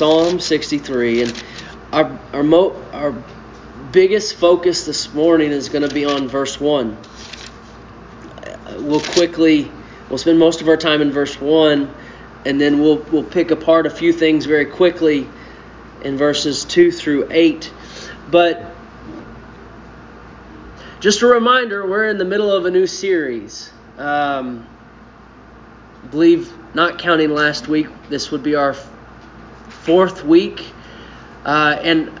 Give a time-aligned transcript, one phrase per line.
[0.00, 1.24] Psalm 63.
[1.24, 1.44] And
[1.92, 3.12] our, our, mo- our
[3.92, 6.96] biggest focus this morning is going to be on verse 1.
[8.78, 9.70] We'll quickly,
[10.08, 11.92] we'll spend most of our time in verse 1,
[12.46, 15.28] and then we'll, we'll pick apart a few things very quickly
[16.02, 17.70] in verses 2 through 8.
[18.30, 18.74] But
[21.00, 23.70] just a reminder, we're in the middle of a new series.
[23.98, 24.66] Um,
[26.10, 28.74] believe, not counting last week, this would be our
[29.82, 30.64] fourth week.
[31.44, 32.20] Uh, and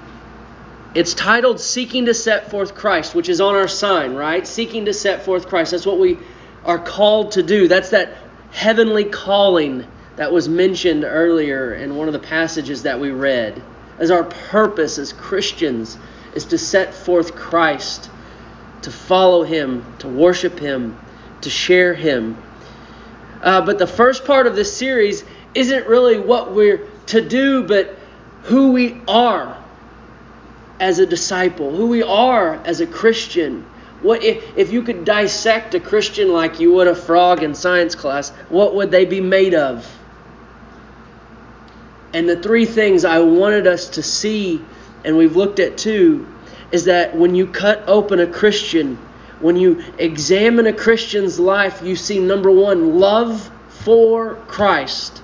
[0.94, 4.46] it's titled Seeking to Set Forth Christ, which is on our sign, right?
[4.46, 5.70] Seeking to set forth Christ.
[5.70, 6.18] That's what we
[6.64, 7.68] are called to do.
[7.68, 8.16] That's that
[8.50, 9.86] heavenly calling
[10.16, 13.62] that was mentioned earlier in one of the passages that we read.
[13.98, 15.96] As our purpose as Christians
[16.34, 18.10] is to set forth Christ,
[18.82, 20.98] to follow Him, to worship Him,
[21.42, 22.36] to share Him.
[23.42, 27.96] Uh, but the first part of this series isn't really what we're to do, but
[28.44, 29.56] who we are
[30.80, 33.66] as a disciple, who we are as a Christian.
[34.00, 37.94] What if, if you could dissect a Christian like you would a frog in science
[37.94, 39.86] class, what would they be made of?
[42.14, 44.64] And the three things I wanted us to see,
[45.04, 46.26] and we've looked at two,
[46.72, 48.96] is that when you cut open a Christian,
[49.40, 55.19] when you examine a Christian's life, you see number one, love for Christ.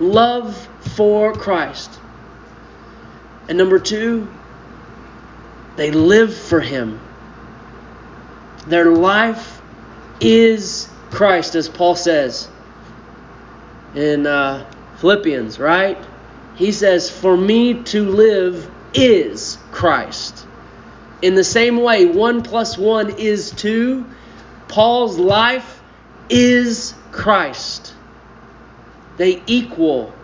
[0.00, 0.56] Love
[0.96, 1.90] for Christ.
[3.48, 4.28] And number two,
[5.76, 7.00] they live for Him.
[8.66, 9.60] Their life
[10.20, 12.48] is Christ, as Paul says
[13.94, 14.64] in uh,
[14.96, 15.98] Philippians, right?
[16.56, 20.46] He says, For me to live is Christ.
[21.22, 24.06] In the same way, one plus one is two.
[24.68, 25.82] Paul's life
[26.28, 27.89] is Christ.
[29.20, 30.14] They equal.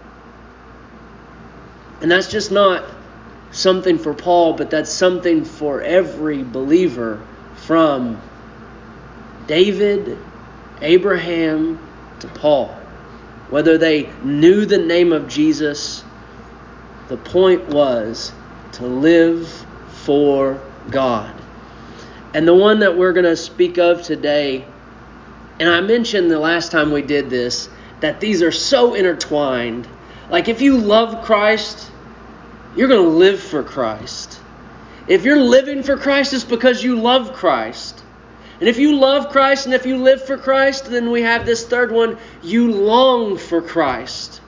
[2.00, 2.82] And that's just not
[3.50, 7.22] something for Paul, but that's something for every believer
[7.56, 8.18] from
[9.46, 10.16] David,
[10.80, 11.78] Abraham
[12.20, 12.68] to Paul.
[13.50, 16.02] Whether they knew the name of Jesus,
[17.08, 18.32] the point was
[18.72, 19.46] to live
[20.04, 20.58] for
[20.90, 21.34] God.
[22.32, 24.64] And the one that we're going to speak of today,
[25.60, 27.68] and I mentioned the last time we did this,
[28.00, 29.88] that these are so intertwined.
[30.30, 31.90] Like if you love Christ,
[32.76, 34.40] you're going to live for Christ.
[35.08, 38.02] If you're living for Christ, it's because you love Christ.
[38.58, 41.66] And if you love Christ and if you live for Christ, then we have this
[41.66, 44.40] third one you long for Christ.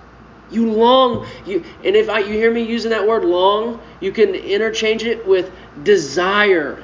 [0.50, 4.34] You long, you, and if I, you hear me using that word long, you can
[4.34, 5.50] interchange it with
[5.82, 6.82] desire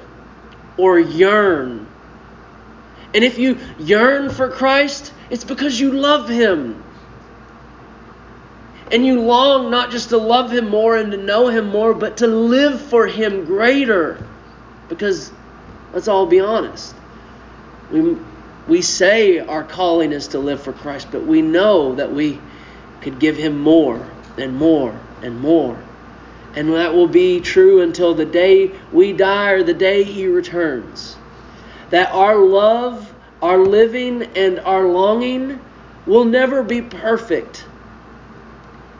[0.76, 1.86] or yearn.
[3.14, 6.82] And if you yearn for Christ, it's because you love Him.
[8.92, 12.18] And you long not just to love Him more and to know Him more, but
[12.18, 14.24] to live for Him greater.
[14.88, 15.32] Because
[15.92, 16.94] let's all be honest.
[17.90, 18.16] We,
[18.68, 22.40] we say our calling is to live for Christ, but we know that we
[23.00, 24.06] could give Him more
[24.36, 25.78] and more and more.
[26.54, 31.16] And that will be true until the day we die or the day He returns.
[31.90, 33.13] That our love,
[33.44, 35.60] our living, and our longing
[36.06, 37.66] will never be perfect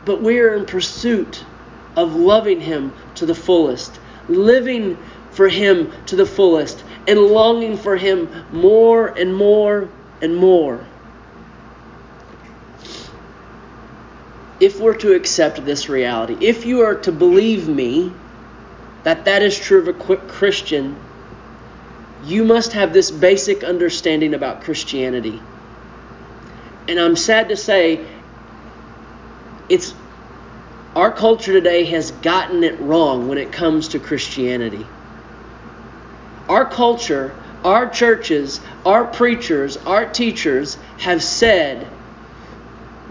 [0.05, 1.43] but we are in pursuit
[1.95, 4.97] of loving Him to the fullest, living
[5.31, 9.89] for Him to the fullest, and longing for Him more and more
[10.21, 10.85] and more.
[14.59, 18.13] If we're to accept this reality, if you are to believe me
[19.03, 20.95] that that is true of a Christian,
[22.25, 25.41] you must have this basic understanding about Christianity.
[26.87, 28.05] And I'm sad to say,
[29.69, 29.93] it's
[30.95, 34.85] our culture today has gotten it wrong when it comes to Christianity.
[36.47, 41.87] Our culture, our churches, our preachers, our teachers have said,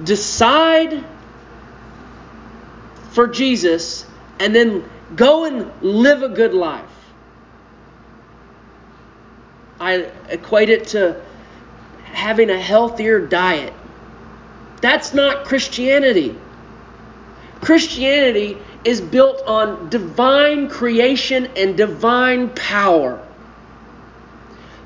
[0.02, 1.04] decide
[3.10, 4.06] for Jesus
[4.40, 6.93] and then go and live a good life.
[9.84, 11.20] I equate it to
[12.04, 13.74] having a healthier diet.
[14.80, 16.34] That's not Christianity.
[17.60, 23.22] Christianity is built on divine creation and divine power.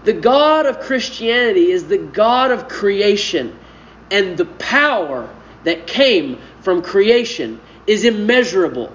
[0.02, 3.56] The God of Christianity is the God of creation,
[4.10, 8.92] and the power that came from creation is immeasurable.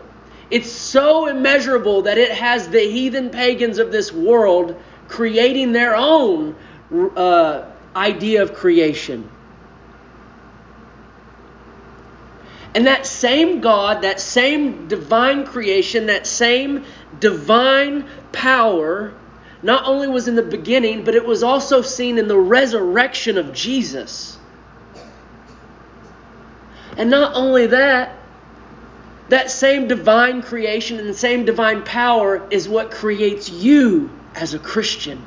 [0.51, 4.75] It's so immeasurable that it has the heathen pagans of this world
[5.07, 6.55] creating their own
[7.15, 7.65] uh,
[7.95, 9.29] idea of creation.
[12.75, 16.85] And that same God, that same divine creation, that same
[17.19, 19.13] divine power,
[19.61, 23.53] not only was in the beginning, but it was also seen in the resurrection of
[23.53, 24.39] Jesus.
[26.97, 28.15] And not only that,
[29.29, 34.59] that same divine creation and the same divine power is what creates you as a
[34.59, 35.23] Christian.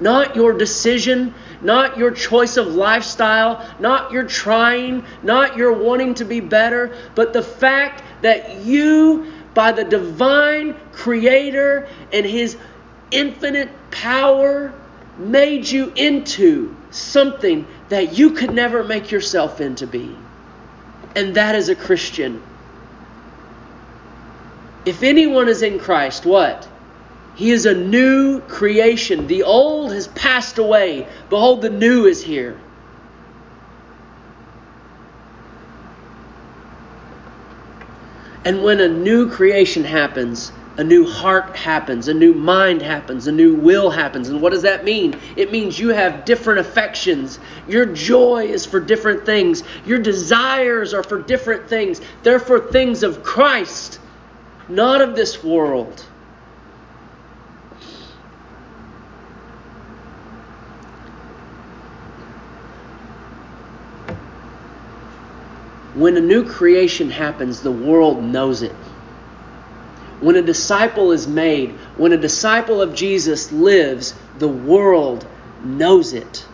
[0.00, 6.24] Not your decision, not your choice of lifestyle, not your trying, not your wanting to
[6.24, 12.56] be better, but the fact that you, by the divine creator and his
[13.10, 14.72] infinite power,
[15.16, 20.18] made you into something that you could never make yourself into being.
[21.14, 22.42] And that is a Christian.
[24.84, 26.68] If anyone is in Christ, what?
[27.34, 29.26] He is a new creation.
[29.26, 31.06] The old has passed away.
[31.30, 32.56] Behold, the new is here.
[38.44, 43.32] And when a new creation happens, a new heart happens, a new mind happens, a
[43.32, 44.28] new will happens.
[44.28, 45.18] And what does that mean?
[45.36, 47.38] It means you have different affections.
[47.68, 52.00] Your joy is for different things, your desires are for different things.
[52.22, 53.98] They're for things of Christ,
[54.68, 56.04] not of this world.
[65.94, 68.74] When a new creation happens, the world knows it.
[70.20, 75.26] When a disciple is made, when a disciple of Jesus lives, the world
[75.62, 76.46] knows it.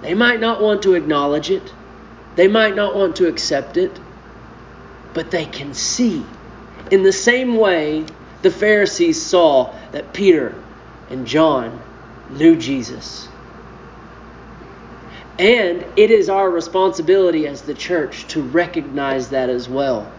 [0.00, 1.72] They might not want to acknowledge it,
[2.36, 3.98] they might not want to accept it,
[5.12, 6.24] but they can see.
[6.90, 8.04] In the same way,
[8.42, 10.54] the Pharisees saw that Peter
[11.10, 11.80] and John
[12.30, 13.28] knew Jesus.
[15.38, 20.10] And it is our responsibility as the church to recognize that as well,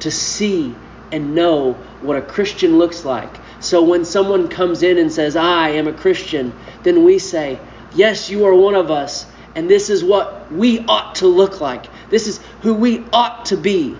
[0.00, 0.74] to see
[1.10, 3.36] and know what a Christian looks like.
[3.58, 6.52] So when someone comes in and says, I am a Christian,
[6.84, 7.58] then we say,
[7.92, 11.86] Yes, you are one of us, and this is what we ought to look like.
[12.08, 13.96] This is who we ought to be.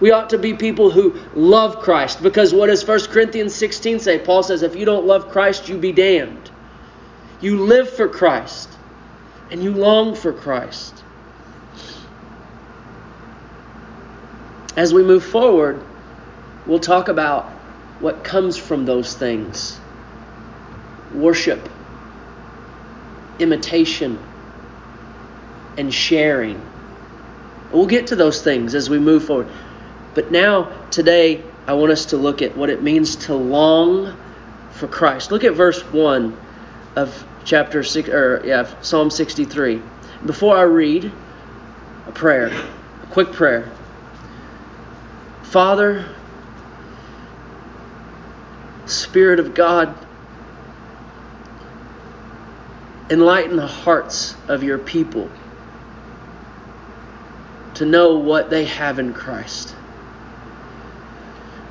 [0.00, 4.18] We ought to be people who love Christ because what does 1 Corinthians 16 say?
[4.18, 6.45] Paul says, If you don't love Christ, you be damned.
[7.40, 8.68] You live for Christ
[9.50, 10.94] and you long for Christ.
[14.74, 15.82] As we move forward,
[16.66, 17.46] we'll talk about
[18.00, 19.78] what comes from those things
[21.14, 21.66] worship,
[23.38, 24.18] imitation,
[25.76, 26.60] and sharing.
[27.72, 29.48] We'll get to those things as we move forward.
[30.14, 34.16] But now, today, I want us to look at what it means to long
[34.72, 35.30] for Christ.
[35.30, 36.36] Look at verse 1
[36.96, 39.80] of chapter 6 or yeah, Psalm 63.
[40.24, 41.12] Before I read
[42.06, 43.70] a prayer, a quick prayer.
[45.42, 46.06] Father,
[48.86, 49.94] Spirit of God,
[53.10, 55.30] enlighten the hearts of your people
[57.74, 59.74] to know what they have in Christ.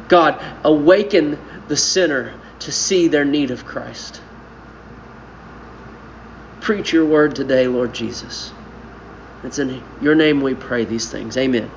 [0.07, 4.21] God, awaken the sinner to see their need of Christ
[6.65, 8.51] preach your word today, Lord Jesus.
[9.43, 11.37] It's in your name we pray these things.
[11.37, 11.69] Amen.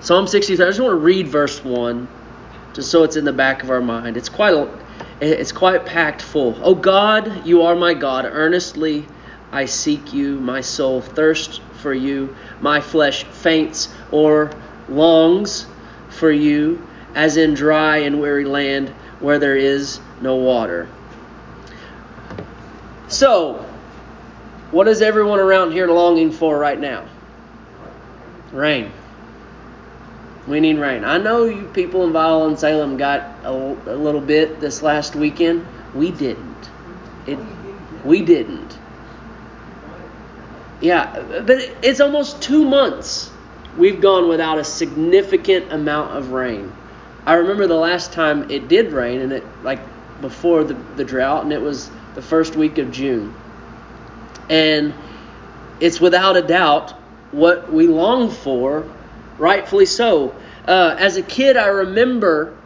[0.00, 0.62] Psalm 63.
[0.62, 2.06] I just want to read verse 1
[2.74, 4.18] just so it's in the back of our mind.
[4.18, 4.68] It's quite a,
[5.22, 6.60] it's quite packed full.
[6.62, 8.26] Oh God, you are my God.
[8.26, 9.06] Earnestly
[9.50, 10.38] I seek you.
[10.38, 12.36] My soul thirsts for you.
[12.60, 14.52] My flesh faints or
[14.90, 15.66] longs
[16.10, 18.90] for you, as in dry and weary land
[19.20, 20.86] where there is no water.
[23.20, 23.56] So,
[24.70, 27.06] what is everyone around here longing for right now?
[28.50, 28.90] Rain.
[30.48, 31.04] We need rain.
[31.04, 35.66] I know you people in Winston-Salem got a, a, little bit this last weekend.
[35.94, 36.70] We didn't.
[37.26, 37.38] It,
[38.06, 38.78] we didn't.
[40.80, 43.30] Yeah, but it's almost two months
[43.76, 46.72] we've gone without a significant amount of rain.
[47.26, 49.80] I remember the last time it did rain, and it like
[50.22, 53.34] before the, the drought, and it was the first week of June.
[54.48, 54.94] And
[55.80, 56.92] it's without a doubt
[57.32, 58.88] what we long for,
[59.38, 60.34] rightfully so.
[60.66, 62.56] Uh, as a kid, I remember,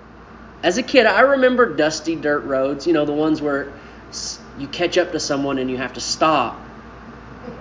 [0.63, 2.87] as a kid, I remember dusty dirt roads.
[2.87, 3.73] You know, the ones where
[4.59, 6.61] you catch up to someone and you have to stop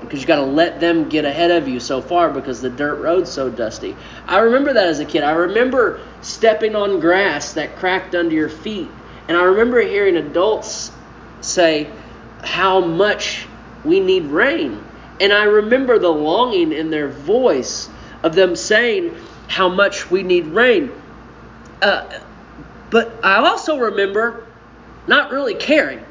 [0.01, 3.01] because you got to let them get ahead of you so far because the dirt
[3.01, 3.95] road's so dusty.
[4.27, 5.23] I remember that as a kid.
[5.23, 8.89] I remember stepping on grass that cracked under your feet,
[9.27, 10.91] and I remember hearing adults
[11.43, 11.89] say
[12.43, 13.45] how much
[13.83, 14.83] we need rain.
[15.19, 17.89] And I remember the longing in their voice
[18.23, 19.15] of them saying
[19.47, 20.91] how much we need rain.
[21.81, 22.19] Uh,
[22.89, 24.47] but I also remember
[25.07, 26.03] not really caring.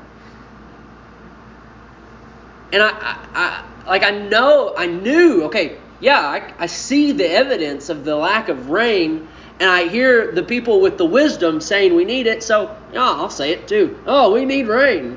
[2.72, 7.28] And I, I, I, like I know, I knew, okay, yeah, I, I see the
[7.30, 9.28] evidence of the lack of rain,
[9.62, 13.31] and I hear the people with the wisdom saying we need it, so yeah, I'll
[13.31, 13.97] say it too.
[14.07, 15.16] Oh, we need rain.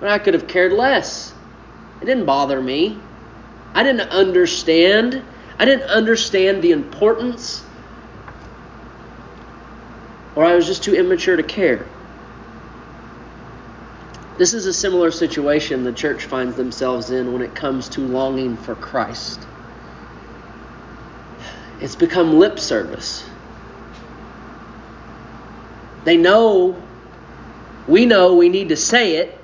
[0.00, 1.32] But I could have cared less.
[2.02, 2.98] It didn't bother me.
[3.72, 5.22] I didn't understand.
[5.60, 7.62] I didn't understand the importance,
[10.34, 11.86] or I was just too immature to care.
[14.38, 18.56] This is a similar situation the church finds themselves in when it comes to longing
[18.56, 19.46] for Christ.
[21.84, 23.26] It's become lip service.
[26.04, 26.82] They know,
[27.86, 29.38] we know we need to say it.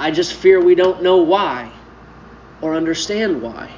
[0.00, 1.70] I just fear we don't know why
[2.60, 3.70] or understand why.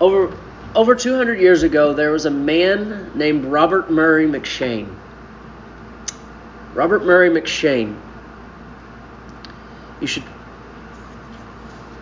[0.00, 0.34] Over,
[0.74, 4.88] over 200 years ago, there was a man named Robert Murray M'Cheyne.
[6.74, 7.98] Robert Murray M'Cheyne.
[10.00, 10.24] You should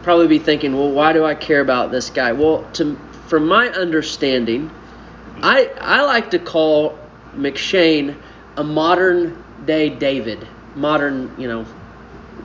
[0.03, 2.33] probably be thinking, well, why do I care about this guy?
[2.33, 4.71] Well, to, from my understanding,
[5.43, 6.99] I, I like to call
[7.35, 8.17] M'Cheyne
[8.57, 10.47] a modern day David.
[10.75, 11.67] Modern, you know,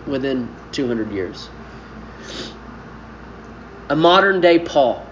[0.08, 1.50] within 200 years.
[3.90, 5.06] A modern day Paul.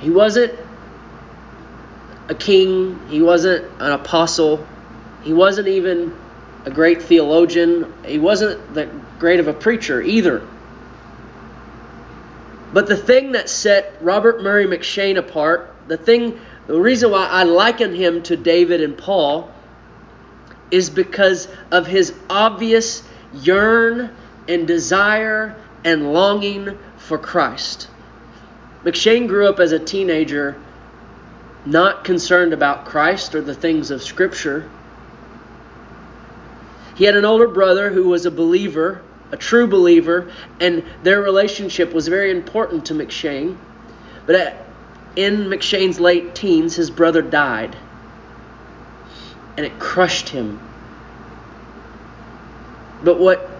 [0.00, 0.52] He wasn't
[2.28, 4.66] a king, he wasn't an apostle,
[5.24, 6.14] he wasn't even
[6.64, 8.88] a great theologian, he wasn't that
[9.18, 10.46] great of a preacher either.
[12.72, 17.44] But the thing that set Robert Murray M'Cheyne apart, the thing, the reason why I
[17.44, 19.50] liken him to David and Paul,
[20.70, 23.02] is because of his obvious
[23.32, 24.10] yearn
[24.48, 25.54] and desire
[25.84, 27.88] and longing for Christ.
[28.84, 30.56] M'Cheyne grew up as a teenager
[31.66, 34.68] not concerned about Christ or the things of Scripture.
[36.94, 41.92] He had an older brother who was a believer, a true believer, and their relationship
[41.92, 43.56] was very important to M'Cheyne.
[44.26, 44.66] But at,
[45.16, 47.76] in M'Cheyne's late teens, his brother died,
[49.56, 50.60] and it crushed him.
[53.02, 53.50] But what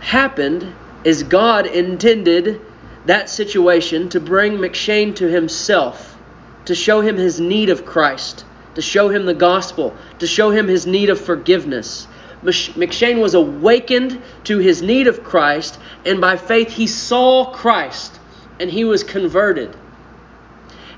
[0.00, 0.72] happened
[1.04, 2.60] is God intended
[3.06, 6.16] that situation to bring M'Cheyne to himself,
[6.64, 10.68] to show him his need of Christ, to show him the gospel, to show him
[10.68, 12.06] his need of forgiveness.
[12.42, 18.20] M'Cheyne was awakened to his need of Christ, and by faith he saw Christ
[18.60, 19.74] and he was converted.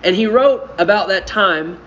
[0.03, 1.81] And he wrote about that time,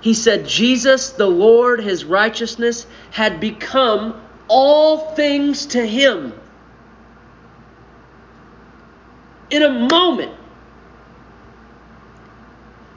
[0.00, 6.32] he said, Jesus, the Lord, his righteousness, had become all things to him
[9.52, 10.32] in a moment,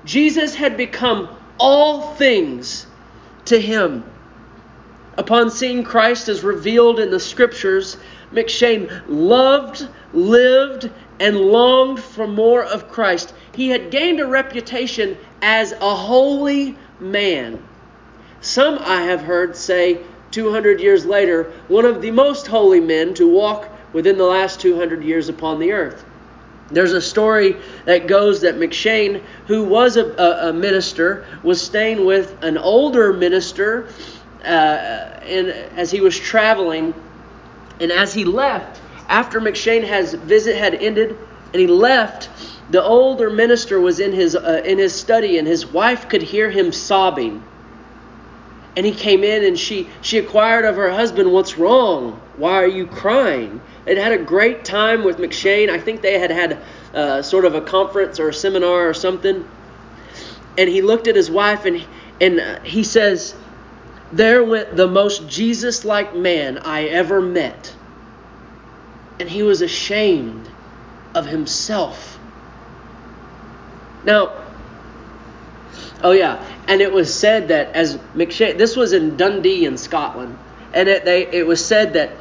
[0.06, 1.28] Jesus had become
[1.60, 2.88] all things
[3.46, 4.04] to him.
[5.18, 7.98] Upon seeing Christ as revealed in the scriptures,
[8.34, 13.34] M'Cheyne loved, lived, and longed for more of Christ.
[13.54, 17.64] He had gained a reputation as a holy man.
[18.42, 23.28] Some I have heard say 200 years later, one of the most holy men to
[23.28, 26.04] walk within the last 200 years upon the earth.
[26.72, 32.06] There's a story that goes that M'Cheyne, who was a, a, a minister, was staying
[32.06, 33.88] with an older minister
[34.44, 36.94] uh, and as he was traveling.
[37.80, 41.18] And as he left, after M'Cheyne has visit had ended,
[41.54, 42.30] and he left,
[42.72, 46.50] the older minister was in his uh, in his study, and his wife could hear
[46.50, 47.44] him sobbing.
[48.76, 52.20] And he came in, and she she inquired of her husband, "What's wrong?
[52.38, 55.70] Why are you crying?" They'd had a great time with M'Cheyne.
[55.70, 56.58] I think they had had
[56.94, 59.48] uh, sort of a conference or a seminar or something.
[60.58, 61.86] And he looked at his wife and,
[62.20, 63.36] and uh, he says,
[64.12, 67.76] There went the most Jesus like man I ever met.
[69.20, 70.50] And he was ashamed
[71.14, 72.18] of himself.
[74.04, 74.34] Now,
[76.04, 80.38] oh yeah, and it was said that as M'Cheyne, this was in Dundee in Scotland,
[80.74, 82.12] and it, they, it was said that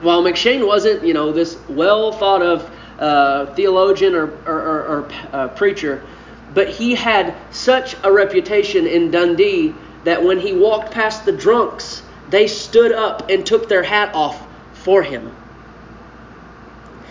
[0.00, 5.08] while M'Cheyne wasn't, you know, this well thought of uh, theologian or, or, or, or
[5.32, 6.02] uh, preacher,
[6.54, 9.74] but he had such a reputation in Dundee
[10.04, 14.46] that when he walked past the drunks, they stood up and took their hat off
[14.72, 15.34] for him.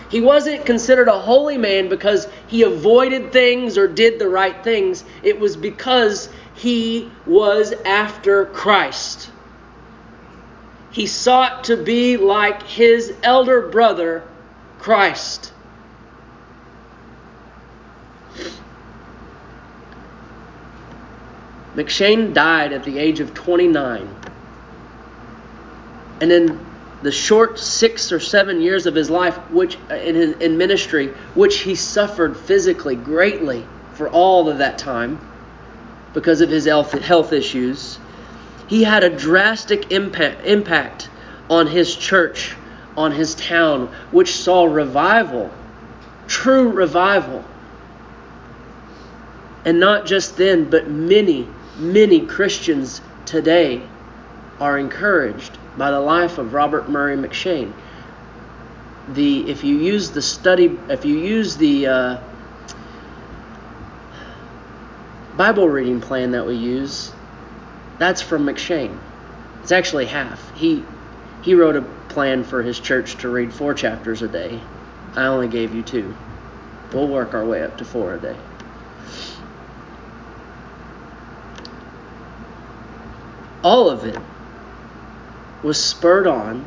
[0.08, 5.04] He wasn't considered a holy man because he avoided things or did the right things.
[5.22, 9.30] It was because he was after Christ.
[10.96, 14.22] He sought to be like his elder brother,
[14.78, 15.52] Christ.
[21.74, 24.08] M'Cheyne died at the age of 29.
[26.22, 26.58] And in
[27.02, 31.58] the short six or seven years of his life, which in, his, in ministry, which
[31.58, 35.20] he suffered physically greatly for all of that time
[36.14, 37.98] because of his health, health issues,
[38.68, 41.08] he had a drastic impact, impact
[41.48, 42.56] on his church,
[42.96, 45.50] on his town, which saw revival,
[46.26, 47.44] true revival.
[49.64, 53.82] And not just then, but many, many Christians today
[54.60, 57.72] are encouraged by the life of Robert Murray M'Cheyne.
[59.10, 62.18] The if you use the study, if you use the uh,
[65.36, 67.12] Bible reading plan that we use,
[67.98, 68.98] that's from M'Cheyne.
[69.62, 70.54] It's actually half.
[70.54, 70.84] He
[71.42, 74.60] he wrote a plan for his church to read four chapters a day.
[75.14, 76.14] I only gave you two.
[76.92, 78.36] We'll work our way up to four a day.
[83.62, 84.18] All of it
[85.62, 86.64] was spurred on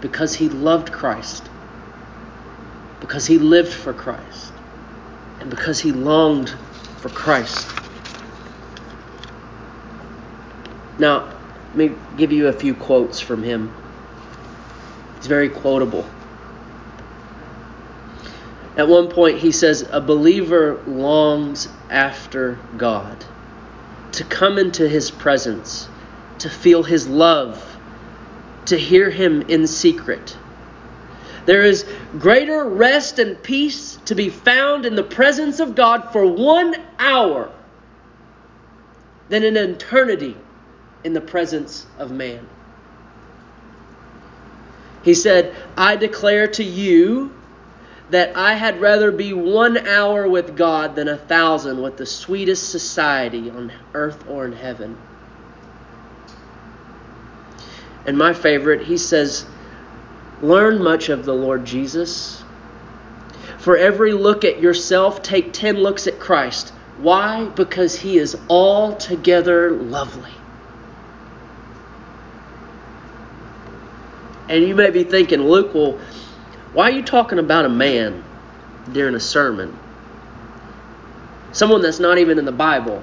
[0.00, 1.48] because he loved Christ,
[3.00, 4.52] because he lived for Christ,
[5.40, 6.54] and because he longed
[6.98, 7.83] for Christ.
[10.98, 11.32] Now,
[11.68, 13.74] let me give you a few quotes from him.
[15.16, 16.06] He's very quotable.
[18.76, 23.24] At one point, he says, A believer longs after God,
[24.12, 25.88] to come into his presence,
[26.38, 27.76] to feel his love,
[28.66, 30.36] to hear him in secret.
[31.46, 31.84] There is
[32.18, 37.50] greater rest and peace to be found in the presence of God for one hour
[39.28, 40.36] than an eternity
[41.04, 42.46] in the presence of man.
[45.02, 47.32] He said, I declare to you
[48.10, 52.70] that I had rather be one hour with God than a thousand with the sweetest
[52.70, 54.96] society on earth or in heaven.
[58.06, 59.46] And my favorite, he says,
[60.42, 62.42] Learn much of the Lord Jesus.
[63.58, 66.70] For every look at yourself, take 10 looks at Christ.
[66.98, 67.46] Why?
[67.46, 70.32] Because he is altogether lovely.
[74.48, 75.98] And you may be thinking, Luke, well,
[76.72, 78.22] why are you talking about a man
[78.92, 79.76] during a sermon?
[81.52, 83.02] Someone that's not even in the Bible.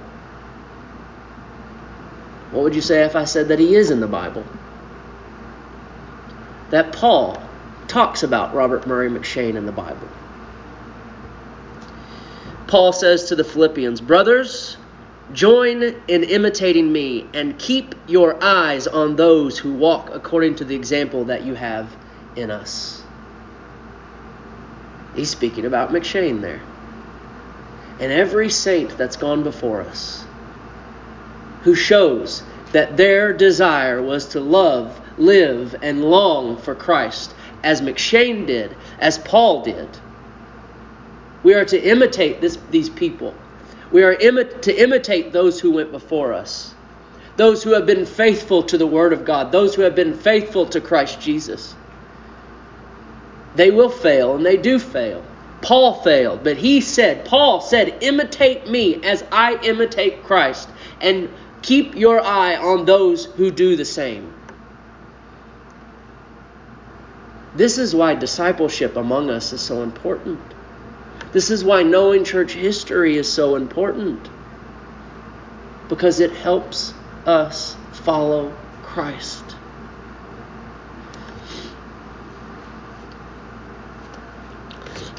[2.51, 4.45] What would you say if I said that he is in the Bible?
[6.71, 7.41] that Paul
[7.87, 10.07] talks about Robert Murray M'Cheyne in the Bible.
[12.67, 14.77] Paul says to the Philippians, Brothers,
[15.33, 20.75] join in imitating me and keep your eyes on those who walk according to the
[20.75, 21.95] example that you have
[22.35, 23.03] in us.
[25.15, 26.61] He's speaking about M'Cheyne there.
[27.99, 30.25] And every saint that's gone before us
[31.63, 32.41] who shows
[32.71, 39.17] that their desire was to love live, and long for Christ, as M'Cheyne did, as
[39.19, 39.89] Paul did.
[41.43, 43.33] We are to imitate this, these people.
[43.91, 46.73] We are imi- to imitate those who went before us,
[47.37, 50.65] those who have been faithful to the Word of God, those who have been faithful
[50.67, 51.75] to Christ Jesus.
[53.55, 55.23] They will fail, and they do fail.
[55.61, 60.69] Paul failed, but he said, Paul said, imitate me as I imitate Christ,
[61.01, 61.29] and
[61.61, 64.31] keep your eye on those who do the same.
[67.55, 70.39] This is why discipleship among us is so important.
[71.31, 74.29] This is why knowing church history is so important.
[75.87, 76.93] Because it helps
[77.25, 79.43] us follow Christ.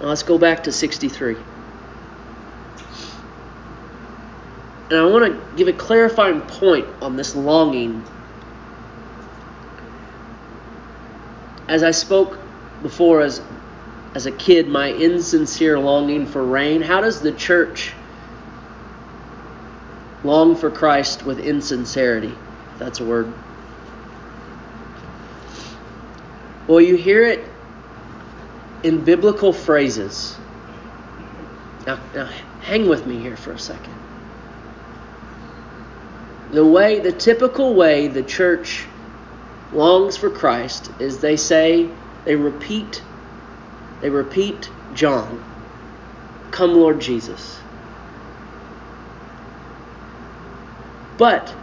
[0.00, 1.36] Now let's go back to 63.
[4.90, 8.04] And I want to give a clarifying point on this longing
[11.68, 12.38] as I spoke
[12.82, 13.40] before as
[14.14, 17.92] as a kid, my insincere longing for rain, how does the church
[20.22, 22.34] long for Christ with insincerity?
[22.78, 23.32] That's a word.
[26.68, 27.48] Well, you hear it
[28.82, 30.36] in biblical phrases.
[31.86, 33.94] Now, now hang with me here for a second.
[36.50, 38.84] The way, the typical way the church
[39.72, 41.88] longs for Christ is they say,
[42.26, 43.02] they repeat
[44.02, 45.42] they repeat John
[46.52, 47.58] Come, Lord Jesus.
[51.16, 51.54] But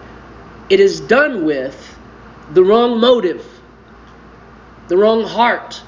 [0.67, 1.97] it is done with
[2.53, 3.45] the wrong motive,
[4.87, 5.81] the wrong heart.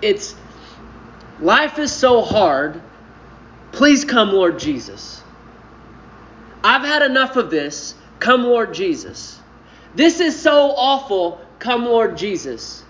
[0.00, 0.34] It's
[1.42, 2.80] life is so hard.
[3.72, 5.22] Please come, Lord Jesus.
[6.64, 7.94] I've had enough of this.
[8.18, 9.38] Come, Lord Jesus.
[9.94, 11.40] This is so awful.
[11.58, 12.82] Come, Lord Jesus.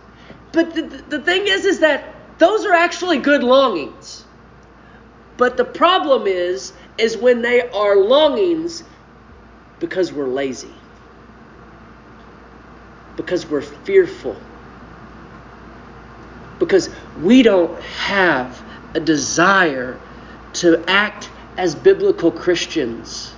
[0.52, 4.24] But the, the thing is, is that those are actually good longings.
[5.36, 8.82] But the problem is, is when they are longings
[9.78, 10.72] because we're lazy,
[13.16, 14.36] because we're fearful,
[16.58, 16.90] because
[17.22, 18.60] we don't have
[18.94, 19.98] a desire
[20.54, 23.32] to act as biblical Christians.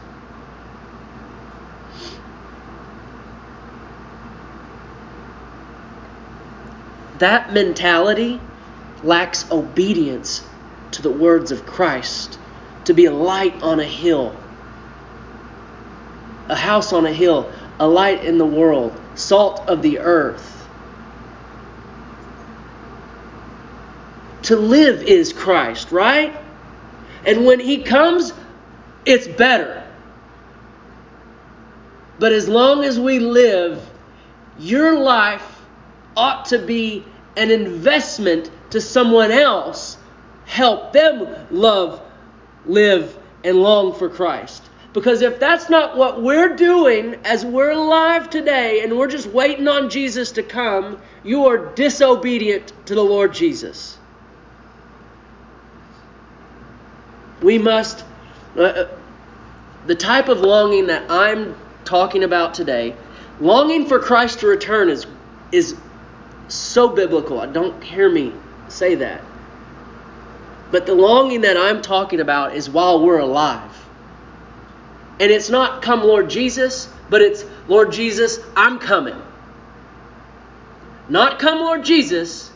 [7.19, 8.41] That mentality
[9.03, 10.43] lacks obedience
[10.93, 12.39] to the words of Christ,
[12.85, 14.35] to be a light on a hill,
[16.49, 20.57] a house on a hill, a light in the world, salt of the earth.
[24.43, 26.35] To live is Christ, right?
[27.25, 28.33] And when He comes,
[29.05, 29.87] it's better.
[32.19, 33.83] But as long as we live,
[34.59, 35.61] your life
[36.17, 37.05] ought to be
[37.37, 39.97] an investment to someone else.
[40.47, 42.01] Help them love,
[42.67, 44.63] live, and long for Christ.
[44.93, 49.69] Because if that's not what we're doing as we're alive today and we're just waiting
[49.69, 53.97] on Jesus to come, you are disobedient to the Lord Jesus.
[57.41, 58.05] We must,
[58.57, 58.89] uh, uh
[59.87, 62.95] the type of longing that I'm talking about today,
[63.41, 65.07] longing for Christ to return is,
[65.53, 65.77] is
[66.49, 67.41] so biblical.
[67.41, 68.35] I don't hear me
[68.71, 69.23] say that.
[70.71, 73.71] But the longing that I'm talking about is while we're alive.
[75.19, 79.21] And it's not come, Lord Jesus, but it's Lord Jesus, I'm coming.
[81.09, 82.51] Not come, Lord Jesus,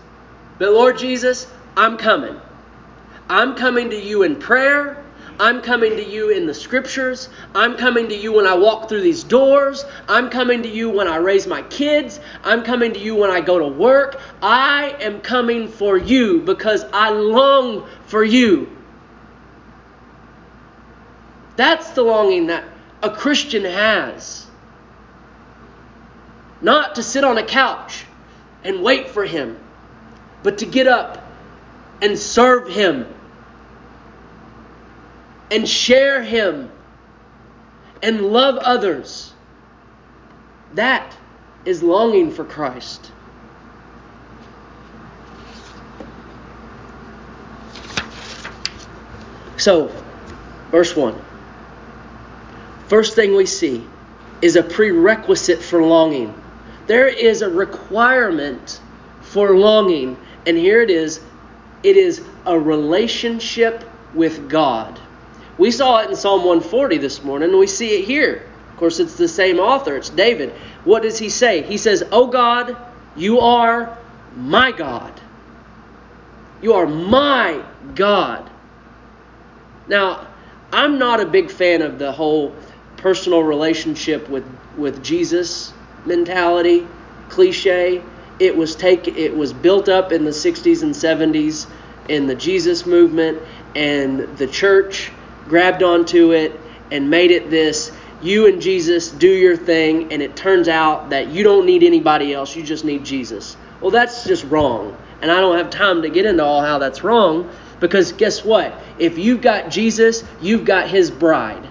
[0.59, 1.47] but Lord Jesus,
[1.77, 2.41] I'm coming.
[3.29, 5.04] I'm coming to you in prayer.
[5.39, 7.29] I'm coming to you in the scriptures.
[7.55, 9.85] I'm coming to you when I walk through these doors.
[10.09, 12.21] I'm coming to you when I raise my kids.
[12.45, 14.21] I'm coming to you when I go to work.
[14.41, 18.71] I am coming for you because I long for you.
[21.57, 22.65] That's the longing that
[23.03, 24.47] a Christian has.
[26.61, 28.05] Not to sit on a couch
[28.63, 29.59] and wait for Him,
[30.43, 31.27] but to get up
[32.01, 33.07] and serve Him
[35.55, 36.69] and share Him
[38.03, 39.33] and love others.
[40.75, 41.17] That
[41.65, 43.13] is longing for Christ.
[49.57, 49.93] So,
[50.73, 51.23] verse 1.
[52.89, 53.87] First thing we see
[54.43, 56.35] is a prerequisite for longing.
[56.89, 58.81] There is a requirement
[59.21, 61.21] for longing, and here it is
[61.85, 64.99] it is a relationship with God.
[65.59, 68.47] We saw it in Psalm 140 this morning, and we see it here.
[68.71, 70.53] Of course, it's the same author, it's David.
[70.85, 71.63] What does he say?
[71.63, 72.77] He says, Oh God,
[73.17, 73.97] you are
[74.37, 75.21] my God.
[76.61, 77.63] You are my
[77.95, 78.51] God.
[79.87, 80.27] Now,
[80.73, 82.55] I'm not a big fan of the whole
[82.97, 84.45] personal relationship with,
[84.77, 85.73] with Jesus
[86.05, 86.87] mentality,
[87.29, 88.03] cliche.
[88.41, 91.67] It was take it was built up in the 60s and 70s
[92.09, 93.41] in the Jesus movement
[93.75, 95.13] and the church
[95.49, 96.59] grabbed onto it
[96.91, 97.93] and made it this
[98.25, 102.33] you and Jesus do your thing, and it turns out that you don't need anybody
[102.33, 103.55] else, you just need Jesus.
[103.83, 104.97] Well, that's just wrong.
[105.21, 108.75] And I don't have time to get into all how that's wrong because guess what?
[108.99, 111.69] If you've got Jesus, you've got his bride.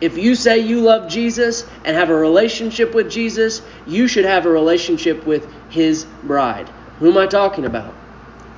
[0.00, 4.46] If you say you love Jesus and have a relationship with Jesus, you should have
[4.46, 6.70] a relationship with his bride.
[7.00, 7.92] Who am I talking about?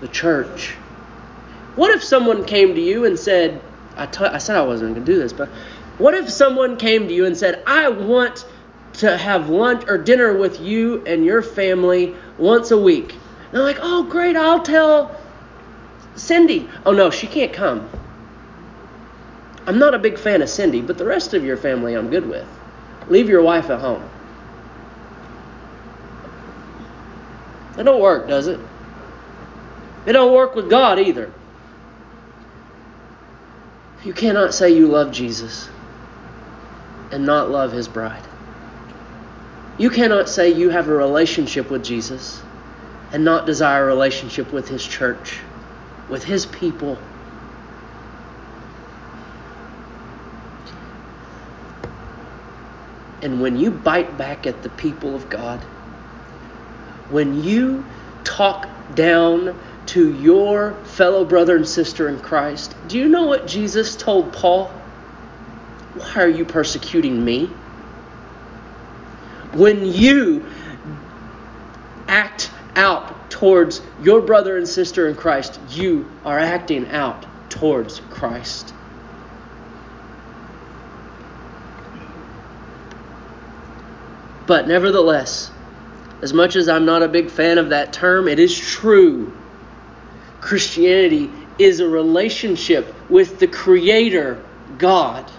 [0.01, 0.77] The church.
[1.75, 3.63] What if someone came to you and said,
[3.97, 5.49] I, t- I said I wasn't going to do this, but
[5.99, 8.47] what if someone came to you and said, I want
[8.95, 13.13] to have lunch or dinner with you and your family once a week?
[13.13, 15.19] And they're like, oh, great, I'll tell
[16.15, 16.69] Cindy.
[16.85, 17.89] Oh, no, she can't come.
[19.67, 22.29] I'm not a big fan of Cindy, but the rest of your family I'm good
[22.29, 22.47] with.
[23.09, 24.09] Leave your wife at home.
[27.77, 28.61] That don't work, does it?
[30.05, 31.33] It don't work with God either.
[34.05, 35.69] You cannot say you love Jesus
[37.13, 38.23] and not love his bride.
[39.79, 42.43] You cannot say you have a relationship with Jesus
[43.13, 45.39] and not desire a relationship with his church,
[46.09, 46.99] with his people.
[53.23, 55.61] And when you bite back at the people of God,
[57.11, 57.85] when you
[58.25, 59.57] talk down
[59.93, 64.69] to your fellow brother and sister in Christ, do you know what Jesus told Paul?
[65.97, 67.51] Why are you persecuting me?
[69.53, 70.47] When you
[72.09, 78.73] act out towards your brother and sister in Christ, you are acting out towards Christ.
[84.47, 85.51] But nevertheless,
[86.23, 89.37] as much as I'm not a big fan of that term, it is true.
[90.43, 94.45] Christianity is a relationship with the Creator,
[94.77, 95.31] God.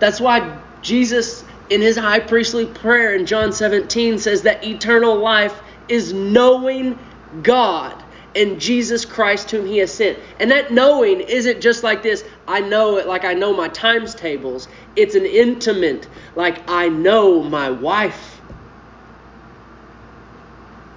[0.00, 5.58] That's why Jesus, in his high priestly prayer in John 17, says that eternal life
[5.88, 6.98] is knowing
[7.42, 8.02] God
[8.34, 10.18] and Jesus Christ whom he has sent.
[10.40, 14.14] And that knowing isn't just like this, I know it like I know my times
[14.14, 14.68] tables.
[14.96, 18.41] It's an intimate, like I know my wife.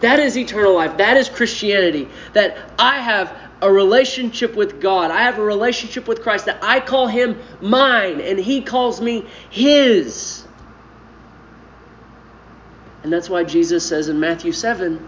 [0.01, 0.97] That is eternal life.
[0.97, 2.10] That is Christianity.
[2.34, 5.12] That I have a relationship with God.
[5.12, 9.25] I have a relationship with Christ that I call him mine and he calls me
[9.49, 10.45] his.
[13.03, 15.08] And that's why Jesus says in Matthew 7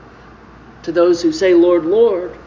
[0.84, 2.38] to those who say, Lord, Lord,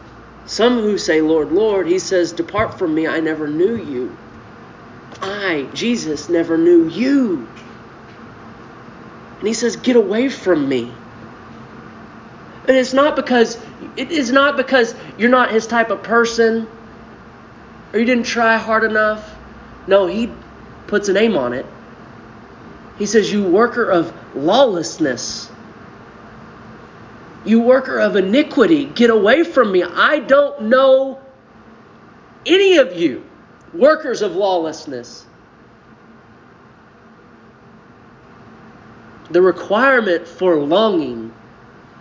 [0.45, 4.15] some who say, Lord, Lord, he says, Depart from me, I never knew you.
[5.21, 7.47] I, Jesus, never knew you.
[9.39, 10.91] And he says, Get away from me.
[12.71, 13.57] And it's not because
[13.97, 16.69] it is not because you're not his type of person
[17.91, 19.35] or you didn't try hard enough.
[19.87, 20.31] No, he
[20.87, 21.65] puts a name on it.
[22.97, 25.51] He says, You worker of lawlessness.
[27.43, 29.83] You worker of iniquity, get away from me.
[29.83, 31.19] I don't know
[32.45, 33.25] any of you,
[33.73, 35.25] workers of lawlessness.
[39.29, 41.33] The requirement for longing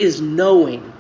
[0.01, 0.93] is knowing.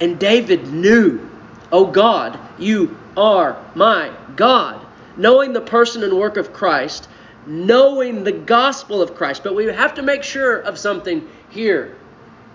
[0.00, 1.28] And David knew,
[1.70, 4.84] Oh God, you are my God.
[5.16, 7.08] Knowing the person and work of Christ,
[7.46, 9.44] knowing the gospel of Christ.
[9.44, 11.96] But we have to make sure of something here.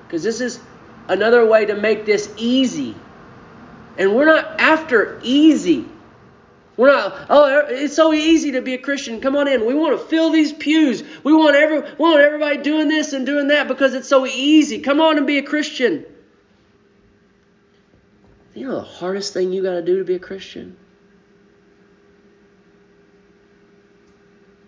[0.05, 0.59] Because this is
[1.07, 2.95] another way to make this easy.
[3.97, 5.85] And we're not after easy.
[6.77, 9.19] We're not, oh, er, it's so easy to be a Christian.
[9.19, 9.65] Come on in.
[9.65, 11.03] We want to fill these pews.
[11.23, 14.79] We want, every, we want everybody doing this and doing that because it's so easy.
[14.79, 16.05] Come on and be a Christian.
[18.53, 20.77] You know the hardest thing you got to do to be a Christian?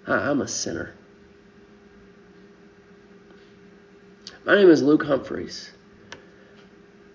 [0.08, 0.94] I'm a sinner.
[4.46, 5.70] My name is Luke Humphreys,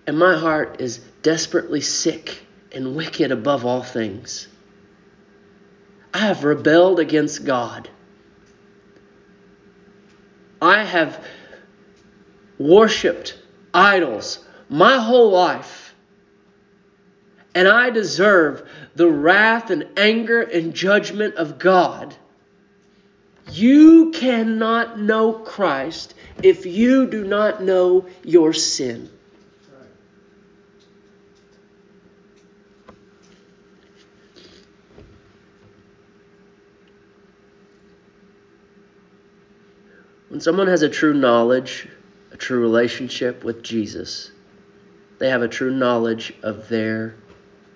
[0.07, 2.39] and my heart is desperately sick
[2.71, 4.47] and wicked above all things.
[6.15, 7.89] I have rebelled against God.
[10.61, 11.21] I have
[12.57, 13.37] worshiped
[13.73, 15.93] idols my whole life.
[17.53, 22.15] And I deserve the wrath and anger and judgment of God.
[23.51, 29.09] You cannot know Christ if you do not know your sin.
[40.35, 41.87] When someone has a true knowledge,
[42.33, 44.31] a true relationship with Jesus,
[45.17, 47.15] they have a true knowledge of their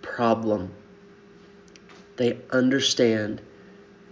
[0.02, 0.74] problem.
[2.18, 3.42] They understand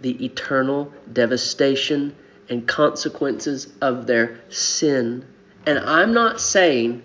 [0.00, 2.16] the eternal devastation
[2.48, 5.26] and consequences of their sin.
[5.66, 7.02] And I'm not saying,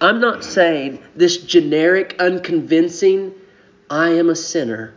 [0.00, 3.34] I'm not saying this generic, unconvincing,
[3.90, 4.94] I am a sinner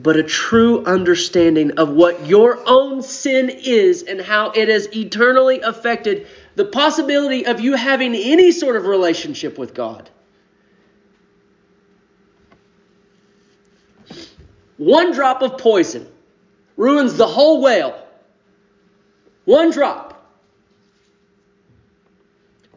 [0.00, 5.60] but a true understanding of what your own sin is and how it has eternally
[5.60, 10.08] affected the possibility of you having any sort of relationship with God.
[14.76, 16.06] One drop of poison
[16.76, 18.06] ruins the whole whale.
[19.44, 20.14] One drop.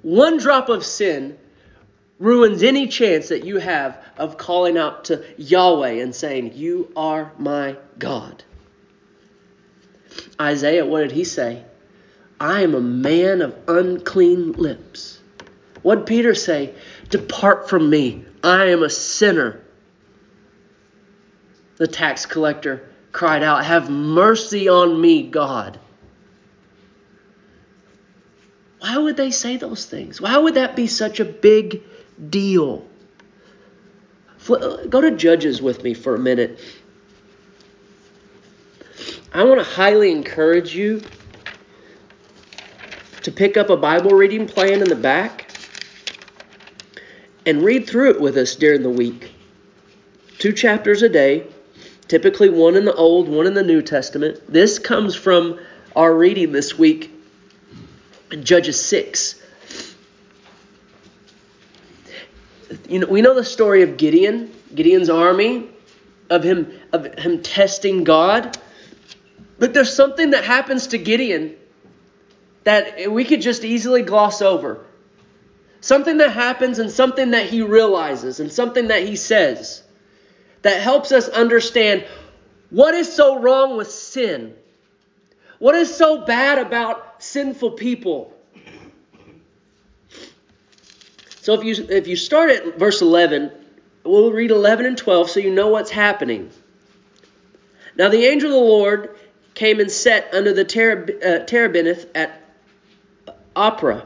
[0.01, 1.37] One drop of sin
[2.21, 7.33] ruins any chance that you have of calling out to Yahweh and saying, You are
[7.37, 8.43] my God.
[10.39, 11.63] Isaiah, what did he say?
[12.39, 15.19] I am a man of unclean lips.
[15.81, 16.75] What did Peter say?
[17.09, 18.25] Depart from me.
[18.43, 19.61] I am a sinner.
[21.77, 25.79] The tax collector cried out, Have mercy on me, God.
[28.79, 30.19] Why would they say those things?
[30.19, 31.83] Why would that be such a big
[32.29, 32.87] deal?
[34.49, 36.59] Uh, go to Judges with me for a minute.
[39.33, 41.01] I want to highly encourage you
[43.23, 45.51] to pick up a Bible reading plan in the back
[47.45, 49.31] and read through it with us during the week.
[50.37, 51.45] Two chapters a day,
[52.07, 54.41] typically one in the Old, one in the New Testament.
[54.51, 55.59] This comes from
[55.95, 57.11] our reading this week
[58.31, 59.40] in Judges 6.
[62.87, 65.69] You know, we know the story of Gideon, Gideon's army,
[66.29, 68.57] of him of him testing God.
[69.59, 71.55] But there's something that happens to Gideon
[72.63, 74.85] that we could just easily gloss over.
[75.81, 79.83] Something that happens and something that he realizes and something that he says
[80.61, 82.05] that helps us understand
[82.69, 84.55] what is so wrong with sin.
[85.59, 88.33] What is so bad about sinful people?
[91.41, 93.51] So if you if you start at verse 11,
[94.03, 96.51] we'll read 11 and 12 so you know what's happening.
[97.97, 99.15] Now the angel of the Lord
[99.55, 102.41] came and sat under the terebinth uh, at
[103.55, 104.05] Ophrah,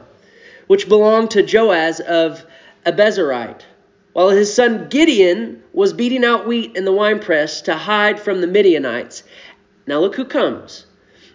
[0.66, 2.42] which belonged to Joash of
[2.86, 3.60] Abiezrite,
[4.14, 8.46] while his son Gideon was beating out wheat in the winepress to hide from the
[8.46, 9.24] Midianites.
[9.86, 10.85] Now look who comes.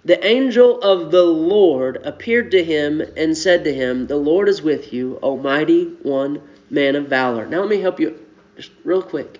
[0.04, 4.62] The angel of the Lord appeared to him and said to him, The Lord is
[4.62, 7.46] with you, O mighty one, man of valor.
[7.46, 8.20] Now let me help you
[8.56, 9.40] just real quick.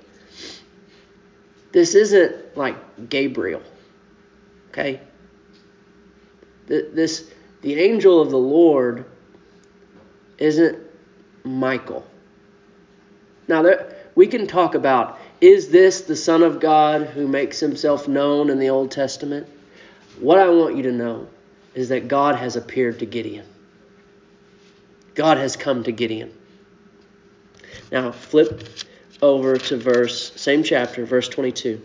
[1.71, 3.63] This isn't like Gabriel.
[4.69, 5.02] Okay?
[6.67, 7.30] This
[7.62, 9.06] the angel of the Lord
[10.38, 10.80] isn't
[11.43, 12.06] Michael.
[13.47, 18.08] Now, there, we can talk about is this the Son of God who makes himself
[18.08, 19.47] known in the Old Testament?
[20.21, 21.27] What I want you to know
[21.73, 23.45] is that God has appeared to Gideon.
[25.15, 26.31] God has come to Gideon.
[27.91, 28.63] Now, flip
[29.19, 31.81] over to verse, same chapter, verse 22.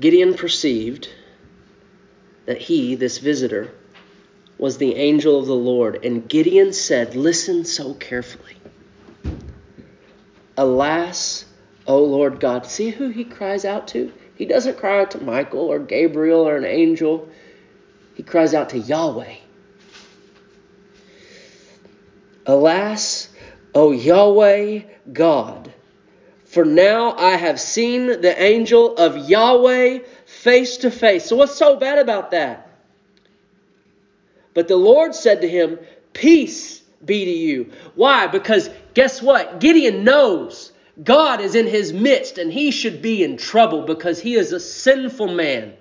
[0.00, 1.08] Gideon perceived
[2.46, 3.70] that he, this visitor,
[4.58, 6.04] was the angel of the Lord.
[6.04, 8.55] And Gideon said, Listen so carefully.
[10.56, 11.44] Alas,
[11.86, 12.66] O Lord God.
[12.66, 14.12] See who he cries out to?
[14.36, 17.28] He doesn't cry out to Michael or Gabriel or an angel,
[18.14, 19.36] he cries out to Yahweh.
[22.46, 23.28] Alas,
[23.74, 25.72] O Yahweh God
[26.56, 31.26] for now I have seen the angel of Yahweh face to face.
[31.26, 32.70] So, what's so bad about that?
[34.54, 35.78] But the Lord said to him,
[36.14, 37.72] Peace be to you.
[37.94, 38.26] Why?
[38.28, 39.60] Because guess what?
[39.60, 40.72] Gideon knows
[41.04, 44.58] God is in his midst and he should be in trouble because he is a
[44.58, 45.74] sinful man.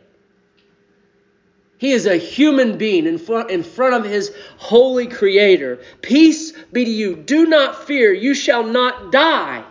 [1.78, 5.80] He is a human being in front, in front of his holy creator.
[6.01, 7.15] Peace be to you.
[7.15, 8.12] Do not fear.
[8.12, 9.63] You shall not die.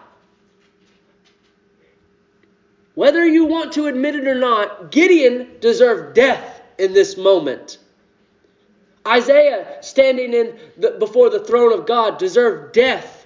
[2.95, 7.77] Whether you want to admit it or not, Gideon deserved death in this moment.
[9.07, 13.24] Isaiah, standing in the, before the throne of God, deserved death.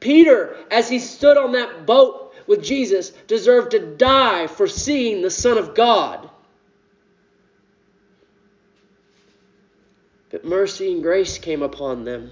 [0.00, 5.30] Peter, as he stood on that boat with Jesus, deserved to die for seeing the
[5.30, 6.28] Son of God.
[10.30, 12.30] But mercy and grace came upon them.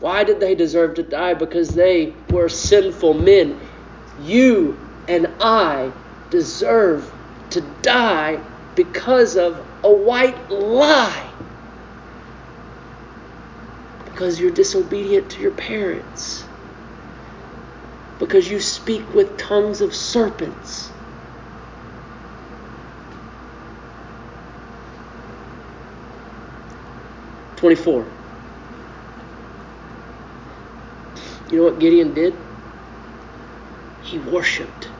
[0.00, 1.34] Why did they deserve to die?
[1.34, 3.60] Because they were sinful men.
[4.22, 5.92] You and I
[6.30, 7.12] deserve
[7.50, 8.40] to die
[8.74, 11.30] because of a white lie.
[14.14, 16.46] Because you're disobedient to your parents.
[18.20, 20.92] Because you speak with tongues of serpents.
[27.56, 28.06] Twenty-four.
[31.48, 32.34] You know what Gideon did?
[34.00, 34.92] He worshiped.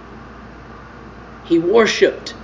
[1.44, 2.34] He worshiped.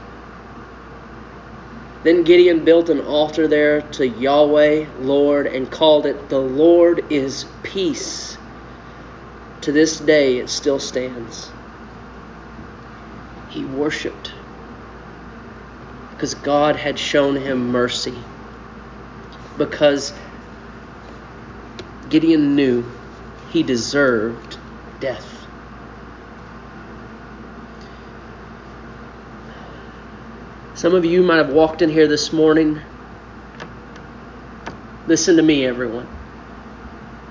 [2.02, 7.44] Then Gideon built an altar there to Yahweh, Lord, and called it, The Lord is
[7.62, 8.38] Peace.
[9.62, 11.50] To this day, it still stands.
[13.48, 14.32] He worshiped
[16.20, 18.14] because God had shown him mercy.
[19.56, 20.12] Because
[22.10, 22.84] Gideon knew
[23.50, 24.58] he deserved
[25.00, 25.29] death.
[30.80, 32.80] Some of you might have walked in here this morning.
[35.06, 36.08] Listen to me, everyone.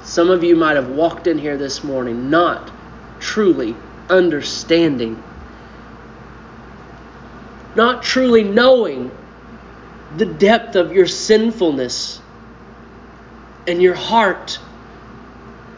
[0.04, 2.72] Some of you might have walked in here this morning not
[3.20, 3.76] truly
[4.08, 5.24] understanding
[7.76, 9.10] not truly knowing
[10.18, 12.22] the depth of your sinfulness
[13.66, 14.60] and your heart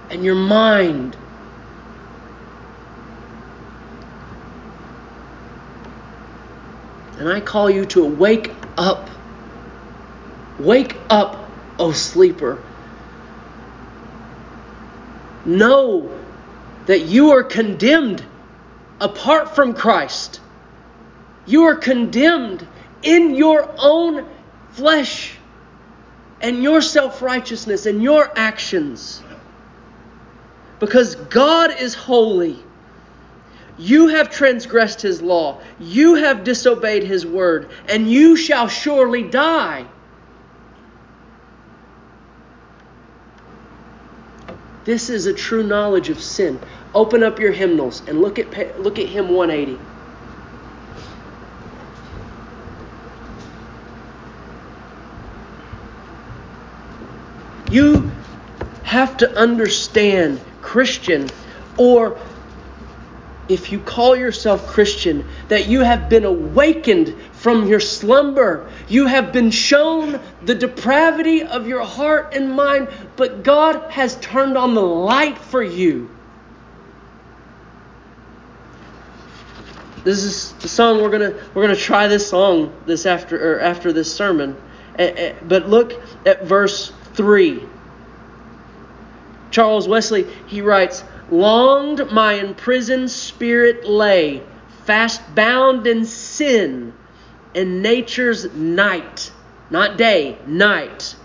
[0.09, 1.15] and your mind.
[7.22, 9.07] And I call you to wake up.
[10.57, 11.47] Wake up,
[11.78, 12.57] O sleeper.
[15.45, 16.09] Know
[16.88, 18.26] that you are condemned
[18.99, 20.41] apart from Christ.
[21.45, 22.67] You are condemned
[23.03, 24.28] in your own
[24.72, 25.38] flesh
[26.41, 29.22] and your self righteousness and your actions.
[30.80, 32.57] Because God is holy.
[33.78, 35.61] You have transgressed his law.
[35.80, 39.86] You have disobeyed his word, and you shall surely die.
[44.84, 46.59] This is a true knowledge of sin.
[46.93, 49.80] Open up your hymnals and look at look at hymn 180.
[57.72, 58.11] You
[58.84, 61.30] have to understand Christian
[61.78, 62.19] or
[63.52, 68.70] if you call yourself Christian, that you have been awakened from your slumber.
[68.88, 74.58] You have been shown the depravity of your heart and mind, but God has turned
[74.58, 76.10] on the light for you.
[80.04, 83.93] This is the song we're gonna we're gonna try this song this after or after
[83.93, 84.58] this sermon.
[84.97, 87.64] Eh, eh, but look at verse three.
[89.52, 94.43] Charles Wesley he writes, longed my imprisoned spirit lay,
[94.86, 96.93] fast bound in sin,
[97.53, 99.32] in nature's night,
[99.69, 101.15] not day, night.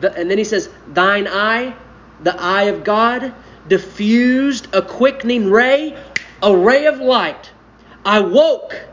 [0.00, 1.74] The, and then he says, Thine eye,
[2.22, 3.34] the eye of God,
[3.66, 5.96] diffused a quickening ray,
[6.42, 7.50] a ray of light.
[8.04, 8.86] I woke.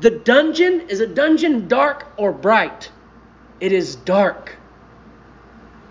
[0.00, 2.90] The dungeon is a dungeon dark or bright?
[3.60, 4.56] It is dark.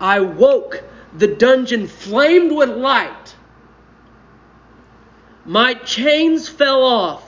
[0.00, 0.82] I woke.
[1.16, 3.33] The dungeon flamed with light.
[5.44, 7.22] My chains fell off.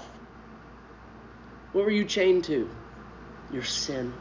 [1.72, 2.68] What were you chained to?
[3.52, 4.14] Your sin.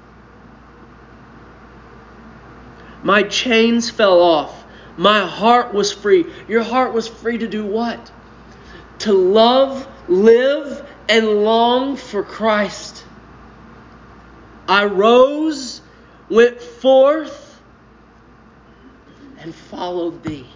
[3.04, 4.66] My chains fell off.
[4.98, 6.26] My heart was free.
[6.48, 8.12] Your heart was free to do what?
[9.00, 13.04] To love, live, and long for Christ.
[14.68, 15.82] I rose,
[16.30, 17.62] went forth,
[19.38, 20.48] and followed thee.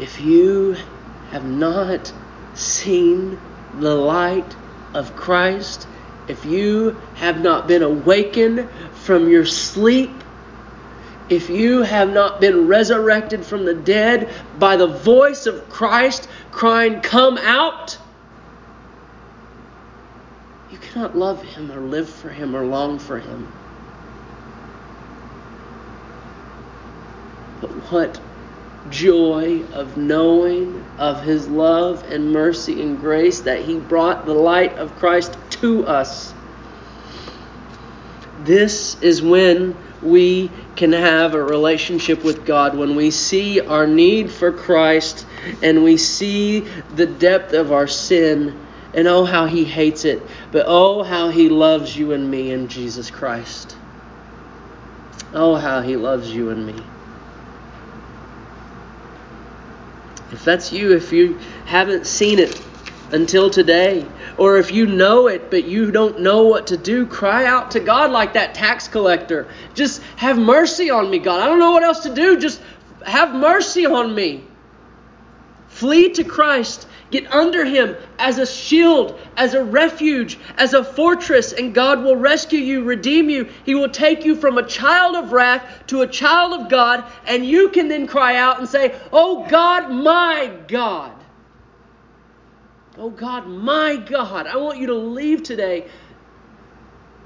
[0.00, 0.76] If you
[1.30, 2.12] have not
[2.54, 3.38] seen
[3.80, 4.56] the light
[4.94, 5.86] of Christ,
[6.28, 10.10] if you have not been awakened from your sleep,
[11.28, 17.00] if you have not been resurrected from the dead by the voice of Christ crying,
[17.00, 17.98] Come out,
[20.70, 23.48] you cannot love Him or live for Him or long for Him.
[27.60, 28.20] But what
[28.90, 34.74] joy of knowing of his love and mercy and grace that he brought the light
[34.78, 36.32] of Christ to us.
[38.40, 44.30] This is when we can have a relationship with God, when we see our need
[44.30, 45.26] for Christ
[45.62, 46.60] and we see
[46.94, 48.58] the depth of our sin.
[48.94, 50.22] And oh, how he hates it.
[50.50, 53.76] But oh, how he loves you and me in Jesus Christ.
[55.34, 56.82] Oh, how he loves you and me.
[60.32, 62.60] If that's you, if you haven't seen it
[63.12, 64.06] until today,
[64.36, 67.80] or if you know it but you don't know what to do, cry out to
[67.80, 69.48] God like that tax collector.
[69.74, 71.40] Just have mercy on me, God.
[71.40, 72.38] I don't know what else to do.
[72.38, 72.60] Just
[73.06, 74.44] have mercy on me.
[75.68, 81.52] Flee to Christ Get under him as a shield, as a refuge, as a fortress,
[81.52, 83.48] and God will rescue you, redeem you.
[83.64, 87.46] He will take you from a child of wrath to a child of God, and
[87.46, 91.12] you can then cry out and say, Oh God, my God.
[92.98, 94.46] Oh God, my God.
[94.46, 95.86] I want you to leave today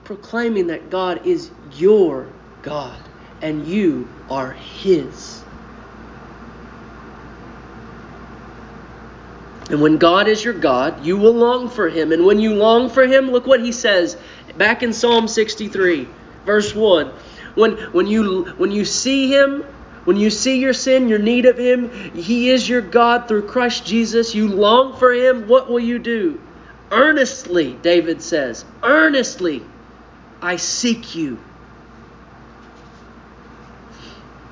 [0.05, 2.29] proclaiming that God is your
[2.63, 3.01] God
[3.41, 5.32] and you are His.
[9.73, 12.13] And when God is your God, you will long for him.
[12.13, 14.19] And when you long for him, look what he says
[14.59, 16.07] back in Psalm 63,
[16.45, 17.11] verse 1.
[17.55, 19.63] When, when, you, when you see him,
[20.05, 23.87] when you see your sin, your need of him, he is your God through Christ
[23.87, 24.35] Jesus.
[24.35, 25.49] You long for him.
[25.49, 26.39] What will you do?
[26.91, 29.63] Earnestly, David says, earnestly,
[30.43, 31.39] I seek you.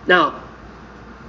[0.06, 0.42] Now,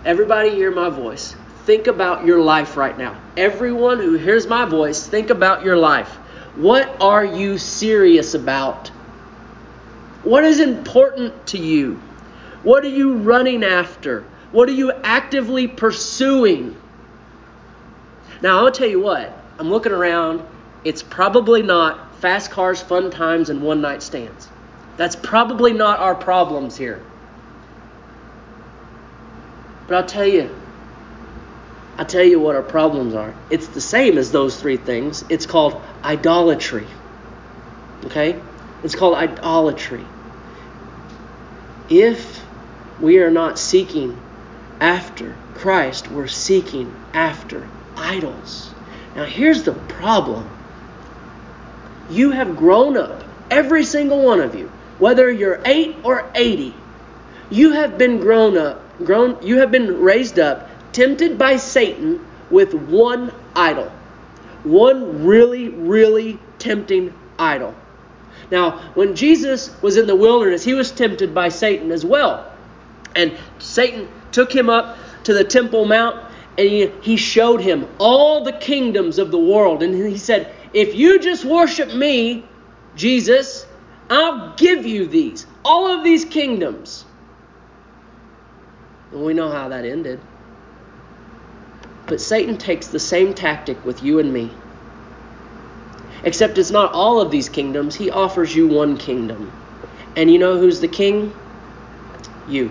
[0.05, 1.35] everybody hear my voice.
[1.65, 3.19] Think about your life right now.
[3.37, 6.09] Everyone who hears my voice, think about your life.
[6.55, 8.89] What are you serious about?
[10.23, 12.01] What is important to you?
[12.63, 14.25] What are you running after?
[14.51, 16.75] What are you actively pursuing?
[18.41, 20.43] Now, I'll tell you what, I'm looking around.
[20.83, 24.49] It's probably not fast cars, fun times, and one night stands.
[24.97, 27.01] That's probably not our problems here.
[29.87, 30.55] But I'll tell you,
[32.01, 33.35] I'll tell you what our problems are.
[33.51, 35.23] It's the same as those three things.
[35.29, 36.87] It's called idolatry.
[38.05, 38.41] Okay?
[38.83, 40.03] It's called idolatry.
[41.91, 42.43] If
[42.99, 44.19] we are not seeking
[44.79, 48.73] after Christ, we're seeking after idols.
[49.15, 50.49] Now, here's the problem
[52.09, 56.73] you have grown up, every single one of you, whether you're 8 or 80,
[57.51, 62.73] you have been grown up, grown you have been raised up tempted by Satan with
[62.73, 63.91] one idol.
[64.63, 67.73] One really really tempting idol.
[68.51, 72.51] Now, when Jesus was in the wilderness, he was tempted by Satan as well.
[73.15, 76.17] And Satan took him up to the Temple Mount
[76.57, 79.83] and he, he showed him all the kingdoms of the world.
[79.83, 82.45] And he said, If you just worship me,
[82.95, 83.65] Jesus,
[84.09, 87.05] I'll give you these, all of these kingdoms.
[89.11, 90.19] And we know how that ended.
[92.11, 94.51] But Satan takes the same tactic with you and me.
[96.25, 99.49] Except it's not all of these kingdoms, he offers you one kingdom.
[100.17, 101.33] And you know who's the king?
[102.49, 102.69] You.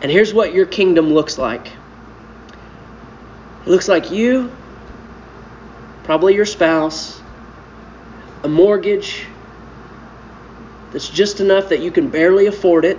[0.00, 4.50] And here's what your kingdom looks like it looks like you,
[6.04, 7.20] probably your spouse,
[8.42, 9.26] a mortgage
[10.92, 12.96] that's just enough that you can barely afford it.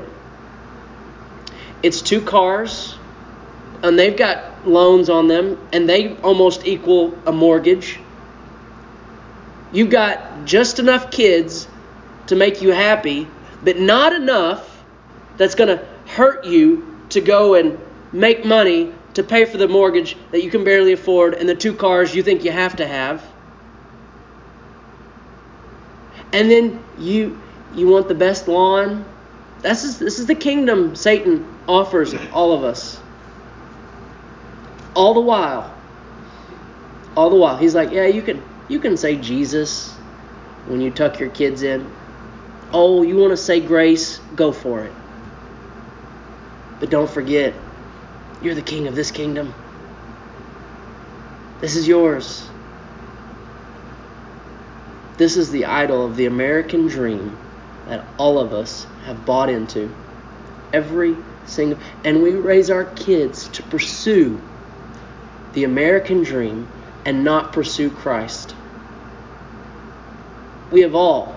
[1.82, 2.96] It's two cars,
[3.88, 7.99] and they've got loans on them, and they almost equal a mortgage.
[9.71, 11.67] You've got just enough kids
[12.27, 13.27] to make you happy,
[13.63, 14.83] but not enough
[15.38, 17.77] that's going to hurt you to go and
[18.11, 21.73] make money to pay for the mortgage that you can barely afford and the two
[21.73, 23.23] cars you think you have to have.
[26.33, 27.39] And then you
[27.75, 29.05] you want the best lawn.
[29.61, 32.99] This is this is the kingdom Satan offers all of us.
[34.96, 35.72] All the while.
[37.16, 37.58] All the while.
[37.58, 39.93] He's like, "Yeah, you can you can say Jesus
[40.68, 41.88] when you tuck your kids in.
[42.72, 44.20] Oh, you want to say grace?
[44.36, 44.91] Go for it.
[46.80, 47.54] But don't forget,
[48.41, 49.54] you're the king of this kingdom.
[51.60, 52.50] This is yours.
[55.18, 57.38] This is the idol of the American dream
[57.86, 59.96] that all of us have bought into.
[60.74, 61.16] Every
[61.46, 64.41] single and we raise our kids to pursue
[65.56, 66.68] the American dream
[67.06, 68.53] and not pursue Christ.
[70.72, 71.36] We have all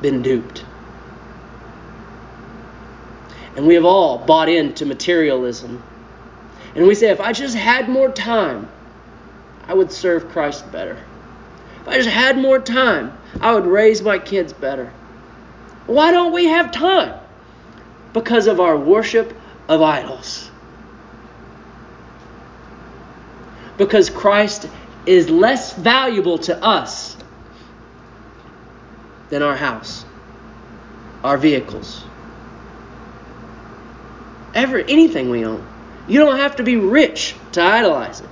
[0.00, 0.64] been duped.
[3.56, 5.82] And we have all bought into materialism.
[6.74, 8.68] And we say, if I just had more time,
[9.66, 10.98] I would serve Christ better.
[11.80, 14.92] If I just had more time, I would raise my kids better.
[15.86, 17.18] Why don't we have time?
[18.12, 19.34] Because of our worship
[19.68, 20.50] of idols.
[23.82, 24.68] Because Christ
[25.06, 27.16] is less valuable to us
[29.28, 30.04] than our house,
[31.24, 32.04] our vehicles,
[34.54, 35.66] ever anything we own.
[36.06, 38.28] You don't have to be rich to idolize it.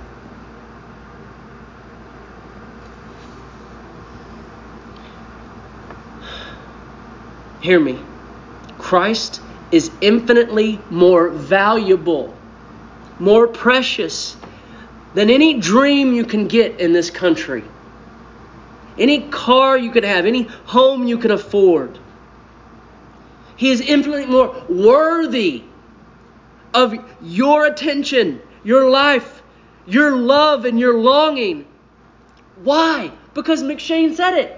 [7.59, 7.99] Hear me.
[8.77, 12.33] Christ is infinitely more valuable,
[13.19, 14.37] more precious
[15.13, 17.63] than any dream you can get in this country
[18.97, 21.97] any car you could have, any home you could afford.
[23.55, 25.63] He is infinitely more worthy
[26.73, 29.41] of your attention, your life,
[29.85, 31.65] your love, and your longing.
[32.63, 33.11] Why?
[33.33, 34.57] Because M'Cheyne said it.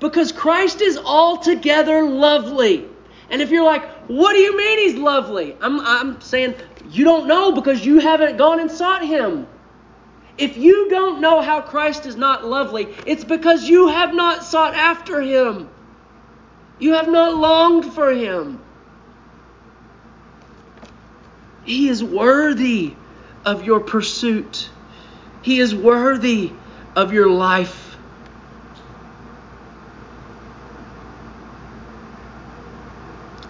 [0.00, 2.86] Because Christ is altogether lovely.
[3.30, 5.56] And if you're like, what do you mean he's lovely?
[5.60, 6.54] I'm, I'm saying
[6.90, 9.46] you don't know because you haven't gone and sought him.
[10.38, 14.74] If you don't know how Christ is not lovely, it's because you have not sought
[14.74, 15.68] after him.
[16.78, 18.60] You have not longed for him.
[21.64, 22.94] He is worthy
[23.44, 24.70] of your pursuit.
[25.42, 26.52] He is worthy
[26.94, 27.96] of your life.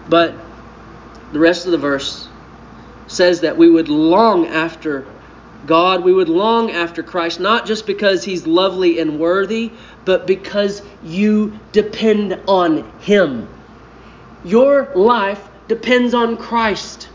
[0.09, 0.33] But
[1.31, 2.27] the rest of the verse
[3.05, 5.05] says that we would long after
[5.65, 9.71] God, we would long after Christ, not just because he's lovely and worthy,
[10.05, 13.47] but because you depend on him.
[14.45, 17.09] Your life depends on Christ.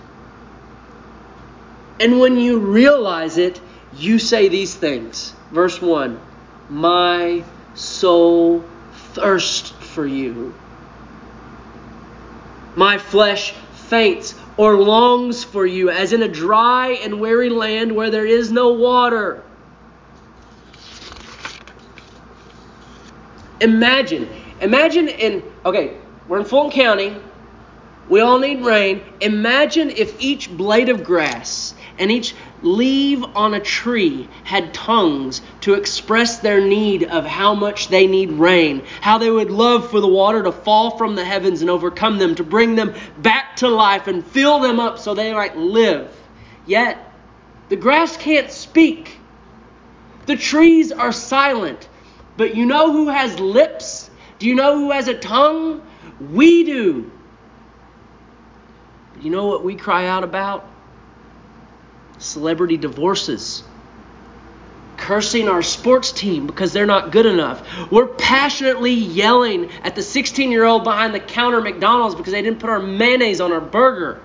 [1.98, 3.60] And when you realize it,
[3.96, 5.32] you say these things.
[5.50, 6.20] Verse 1
[6.68, 8.64] My soul
[9.14, 10.54] thirsts for you.
[12.76, 18.10] My flesh faints or longs for you, as in a dry and weary land where
[18.10, 19.42] there is no water.
[23.60, 24.28] Imagine,
[24.60, 25.96] imagine in, okay,
[26.28, 27.16] we're in Fulton County.
[28.08, 29.02] We all need rain.
[29.20, 35.74] Imagine if each blade of grass and each leaf on a tree had tongues to
[35.74, 40.08] express their need of how much they need rain, how they would love for the
[40.08, 44.06] water to fall from the heavens and overcome them, to bring them back to life
[44.06, 46.10] and fill them up so they might live.
[46.66, 46.98] Yet,
[47.68, 49.18] the grass can't speak.
[50.26, 51.88] The trees are silent.
[52.36, 54.10] But you know who has lips?
[54.38, 55.82] Do you know who has a tongue?
[56.20, 57.10] We do.
[59.20, 60.68] You know what we cry out about?
[62.18, 63.62] Celebrity divorces,
[64.96, 67.66] cursing our sports team because they're not good enough.
[67.90, 72.60] We're passionately yelling at the 16 year old behind the counter McDonald's because they didn't
[72.60, 74.20] put our mayonnaise on our burger.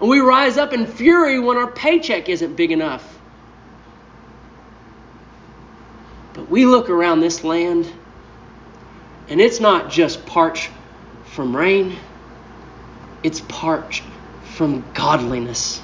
[0.00, 3.08] And we rise up in fury when our paycheck isn't big enough.
[6.34, 7.90] But we look around this land,
[9.28, 10.70] and it's not just parched
[11.26, 11.96] from rain,
[13.22, 14.02] it's parched
[14.42, 15.80] from godliness.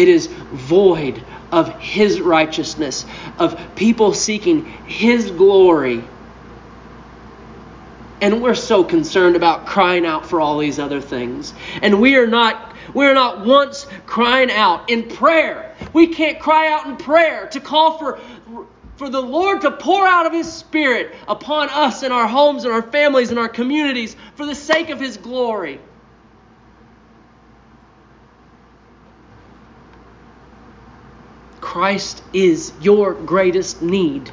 [0.00, 1.22] It is void
[1.52, 3.04] of His righteousness,
[3.38, 6.02] of people seeking His glory.
[8.22, 11.52] And we're so concerned about crying out for all these other things.
[11.82, 15.76] And we are not we're not once crying out in prayer.
[15.92, 18.18] We can't cry out in prayer to call for
[18.96, 22.72] for the Lord to pour out of His Spirit upon us and our homes and
[22.72, 25.78] our families and our communities for the sake of His glory.
[31.70, 34.28] Christ is your greatest need.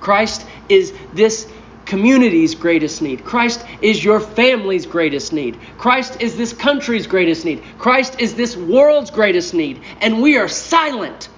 [0.00, 1.46] Christ is this
[1.84, 3.26] community's greatest need.
[3.26, 5.58] Christ is your family's greatest need.
[5.76, 7.62] Christ is this country's greatest need.
[7.76, 9.82] Christ is this world's greatest need.
[10.00, 11.28] And we are silent.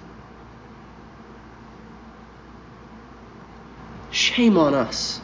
[4.12, 5.20] Shame on us.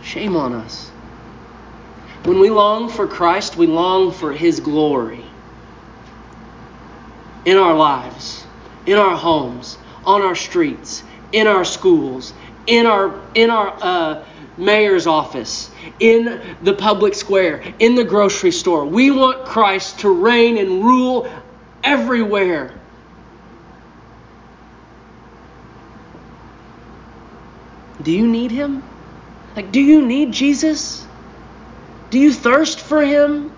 [0.00, 0.88] Shame on us.
[2.24, 5.22] When we long for Christ, we long for His glory
[7.48, 8.37] in our lives,
[8.88, 9.76] in our homes,
[10.06, 12.32] on our streets, in our schools,
[12.66, 14.24] in our in our uh,
[14.56, 15.70] mayor's office,
[16.00, 18.86] in the public square, in the grocery store.
[18.86, 21.30] We want Christ to reign and rule
[21.84, 22.72] everywhere.
[28.00, 28.82] Do you need him?
[29.54, 31.06] Like, do you need Jesus?
[32.10, 33.57] Do you thirst for him?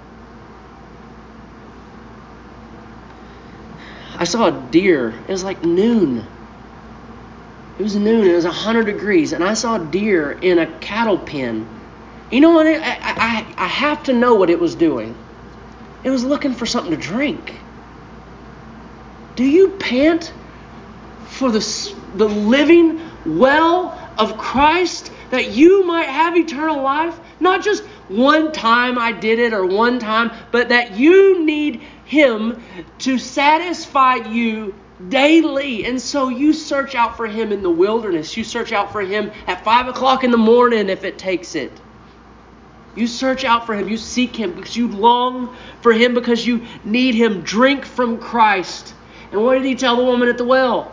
[4.20, 5.14] I saw a deer.
[5.26, 6.26] It was like noon.
[7.78, 8.26] It was noon.
[8.26, 9.32] It was 100 degrees.
[9.32, 11.66] And I saw a deer in a cattle pen.
[12.30, 12.66] You know what?
[12.66, 15.16] I, I, I have to know what it was doing.
[16.04, 17.54] It was looking for something to drink.
[19.36, 20.34] Do you pant
[21.28, 27.18] for the, the living well of Christ that you might have eternal life?
[27.40, 32.60] Not just one time I did it or one time, but that you need him
[32.98, 34.74] to satisfy you
[35.08, 35.86] daily.
[35.86, 38.36] And so you search out for Him in the wilderness.
[38.36, 41.70] You search out for Him at 5 o'clock in the morning if it takes it.
[42.96, 43.88] You search out for Him.
[43.88, 47.42] You seek Him because you long for Him because you need Him.
[47.42, 48.92] Drink from Christ.
[49.30, 50.90] And what did He tell the woman at the well?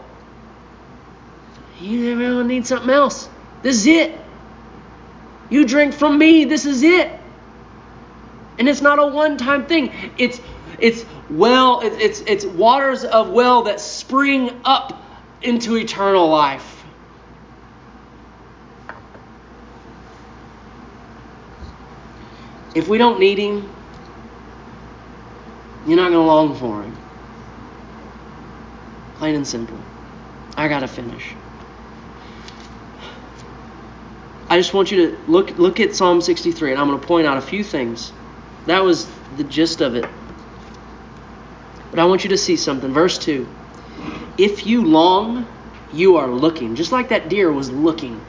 [1.82, 3.28] You need something else.
[3.64, 4.20] This is it.
[5.50, 6.46] You drink from me.
[6.46, 7.12] This is it.
[8.60, 9.92] And it's not a one time thing.
[10.18, 10.40] It's
[10.80, 15.02] it's well, it's, it's waters of well that spring up
[15.42, 16.84] into eternal life.
[22.76, 23.68] If we don't need Him,
[25.88, 26.96] you're not going to long for Him.
[29.16, 29.80] Plain and simple.
[30.56, 31.34] I got to finish.
[34.50, 37.28] I just want you to look look at Psalm 63, and I'm going to point
[37.28, 38.14] out a few things.
[38.68, 39.08] That was
[39.38, 40.06] the gist of it.
[41.92, 42.92] But I want you to see something.
[42.92, 43.48] Verse 2
[44.38, 45.48] If you long,
[45.94, 48.22] you are looking, just like that deer was looking.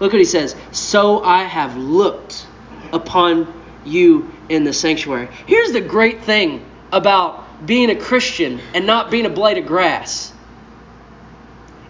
[0.00, 2.46] Look what he says So I have looked
[2.92, 3.52] upon
[3.84, 5.28] you in the sanctuary.
[5.46, 10.32] Here's the great thing about being a Christian and not being a blade of grass.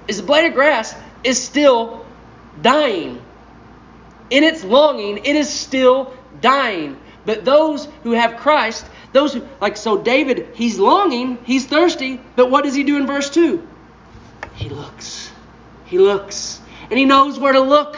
[0.07, 2.07] Is a blade of grass is still
[2.62, 3.21] dying.
[4.31, 6.99] In its longing, it is still dying.
[7.27, 12.51] But those who have Christ, those who, like, so David, he's longing, he's thirsty, but
[12.51, 13.67] what does he do in verse 2?
[14.55, 15.31] He looks.
[15.87, 16.61] He looks.
[16.91, 17.97] And he knows where to look.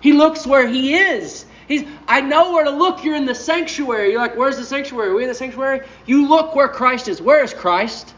[0.00, 1.46] He looks where he is.
[1.66, 3.04] He's, I know where to look.
[3.04, 4.10] You're in the sanctuary.
[4.10, 5.08] You're like, where's the sanctuary?
[5.08, 5.80] Are we in the sanctuary?
[6.06, 7.22] You look where Christ is.
[7.22, 8.14] Where is Christ?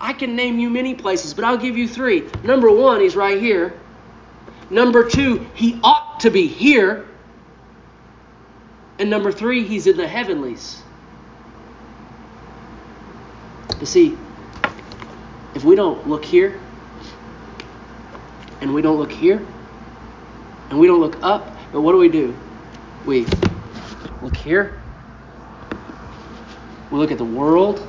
[0.00, 2.28] I can name you many places, but I'll give you three.
[2.42, 3.74] Number one, he's right here.
[4.70, 7.08] Number two, he ought to be here.
[8.98, 10.82] And number three, he's in the heavenlies.
[13.80, 14.18] You see,
[15.54, 16.60] if we don't look here,
[18.60, 19.46] and we don't look here,
[20.70, 22.34] and we don't look up, but what do we do?
[23.04, 23.26] We
[24.22, 24.80] look here,
[26.90, 27.86] we look at the world,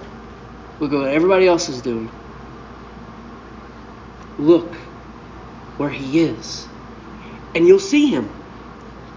[0.79, 2.11] we look at what everybody else is doing.
[4.37, 4.75] Look
[5.77, 6.67] where He is,
[7.53, 8.29] and you'll see Him.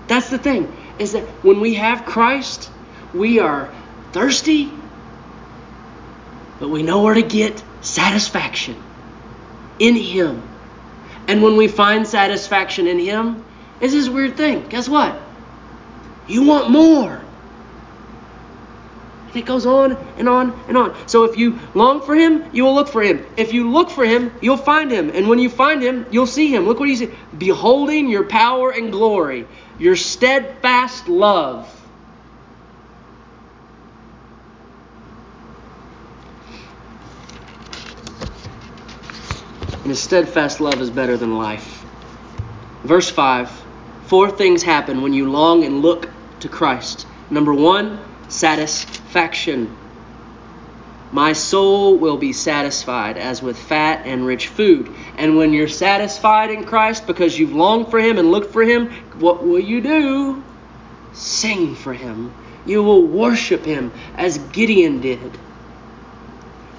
[0.06, 2.70] That's the thing, is that when we have Christ,
[3.14, 3.72] we are
[4.12, 4.70] thirsty,
[6.60, 8.76] but we know where to get satisfaction
[9.78, 10.42] in Him.
[11.28, 13.44] And when we find satisfaction in Him,
[13.80, 14.68] it's this weird thing.
[14.68, 15.20] Guess what?
[16.26, 17.20] You want more.
[19.28, 20.96] And it goes on and on and on.
[21.06, 23.24] So if you long for him, you will look for him.
[23.36, 25.10] If you look for him, you'll find him.
[25.10, 26.66] And when you find him, you'll see him.
[26.66, 29.46] Look what he said Beholding your power and glory,
[29.78, 31.74] your steadfast love.
[39.72, 41.84] And his steadfast love is better than life.
[42.84, 43.50] Verse 5
[44.06, 46.08] Four things happen when you long and look
[46.40, 47.06] to Christ.
[47.30, 49.76] Number one, satisfaction.
[51.10, 54.94] My soul will be satisfied as with fat and rich food.
[55.16, 58.90] And when you're satisfied in Christ because you've longed for Him and looked for Him,
[59.18, 60.42] what will you do?
[61.12, 62.32] Sing for Him.
[62.66, 65.38] You will worship Him as Gideon did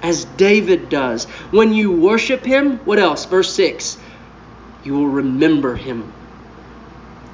[0.02, 1.24] as David does.
[1.50, 3.24] When you worship him, what else?
[3.26, 3.98] Verse 6
[4.82, 6.10] you will remember him.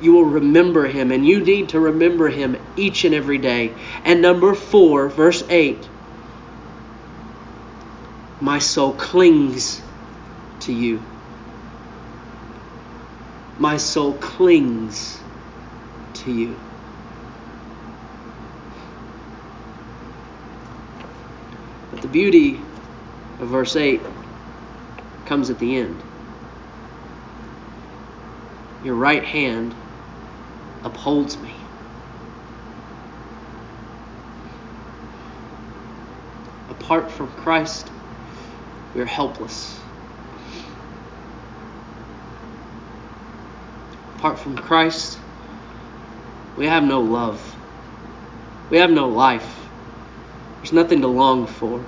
[0.01, 3.73] You will remember him, and you need to remember him each and every day.
[4.05, 5.89] And number 4, verse 8
[8.41, 9.81] my soul clings
[10.61, 11.01] to you.
[13.59, 15.19] My soul clings
[16.15, 16.57] to you.
[21.91, 22.61] But the beauty
[23.41, 24.01] of verse 8
[25.25, 25.97] comes at the end.
[28.85, 29.75] Your right hand
[30.85, 31.55] upholds me.
[36.69, 37.91] Apart from Christ,
[38.97, 39.79] we are helpless.
[44.19, 45.21] Apart from Christ,
[46.57, 47.59] we have no love.
[48.71, 49.69] We have no life.
[50.63, 51.85] There's nothing to long for.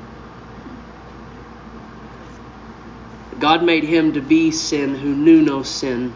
[3.38, 6.14] God made him to be sin who knew no sin,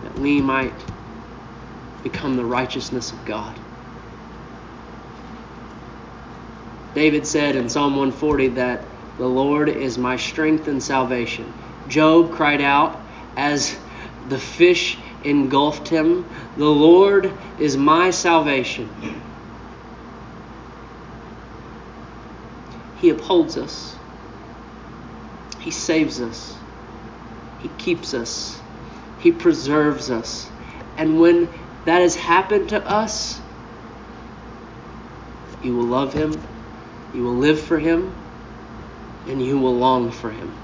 [0.00, 0.86] that we might
[2.02, 3.60] become the righteousness of God.
[6.94, 8.84] David said in Psalm 140 that
[9.18, 11.52] the Lord is my strength and salvation.
[11.88, 13.00] Job cried out
[13.36, 13.76] as
[14.28, 16.24] the fish engulfed him,
[16.56, 18.88] The Lord is my salvation.
[23.00, 23.94] He upholds us,
[25.58, 26.54] He saves us,
[27.60, 28.58] He keeps us,
[29.20, 30.48] He preserves us.
[30.98, 31.48] And when
[31.86, 33.40] that has happened to us,
[35.62, 36.40] you will love Him,
[37.12, 38.14] you will live for Him,
[39.26, 40.56] and you will long for Him.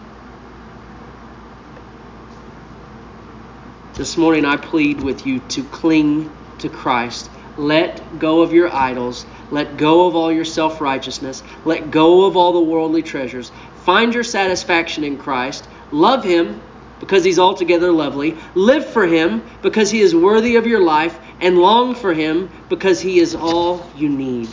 [3.94, 7.30] This morning I plead with you to cling to Christ.
[7.56, 9.24] Let go of your idols.
[9.50, 11.42] Let go of all your self righteousness.
[11.64, 13.50] Let go of all the worldly treasures.
[13.76, 15.66] Find your satisfaction in Christ.
[15.90, 16.60] Love Him
[17.00, 18.38] because He's altogether lovely.
[18.54, 21.18] Live for Him because He is worthy of your life.
[21.40, 24.50] And long for Him because He is all you need.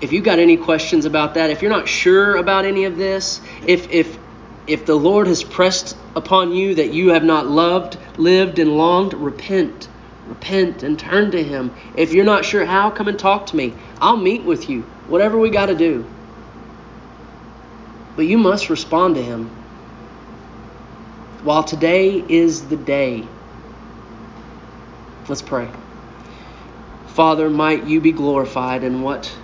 [0.00, 3.40] If you've got any questions about that, if you're not sure about any of this,
[3.66, 4.18] if, if
[4.68, 9.14] if the Lord has pressed upon you that you have not loved, lived, and longed,
[9.14, 9.88] repent.
[10.28, 11.74] Repent and turn to Him.
[11.96, 13.72] If you're not sure how, come and talk to me.
[13.98, 16.04] I'll meet with you, whatever we got to do.
[18.14, 19.50] But you must respond to Him.
[21.44, 23.24] while today is the day.
[25.28, 25.70] Let's pray.
[27.06, 29.34] Father, might you be glorified in what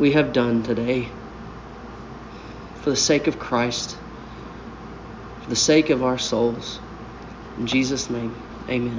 [0.00, 1.10] we have done today
[2.80, 3.98] for the sake of Christ,
[5.42, 6.80] for the sake of our souls.
[7.58, 8.34] In Jesus' name,
[8.66, 8.98] amen.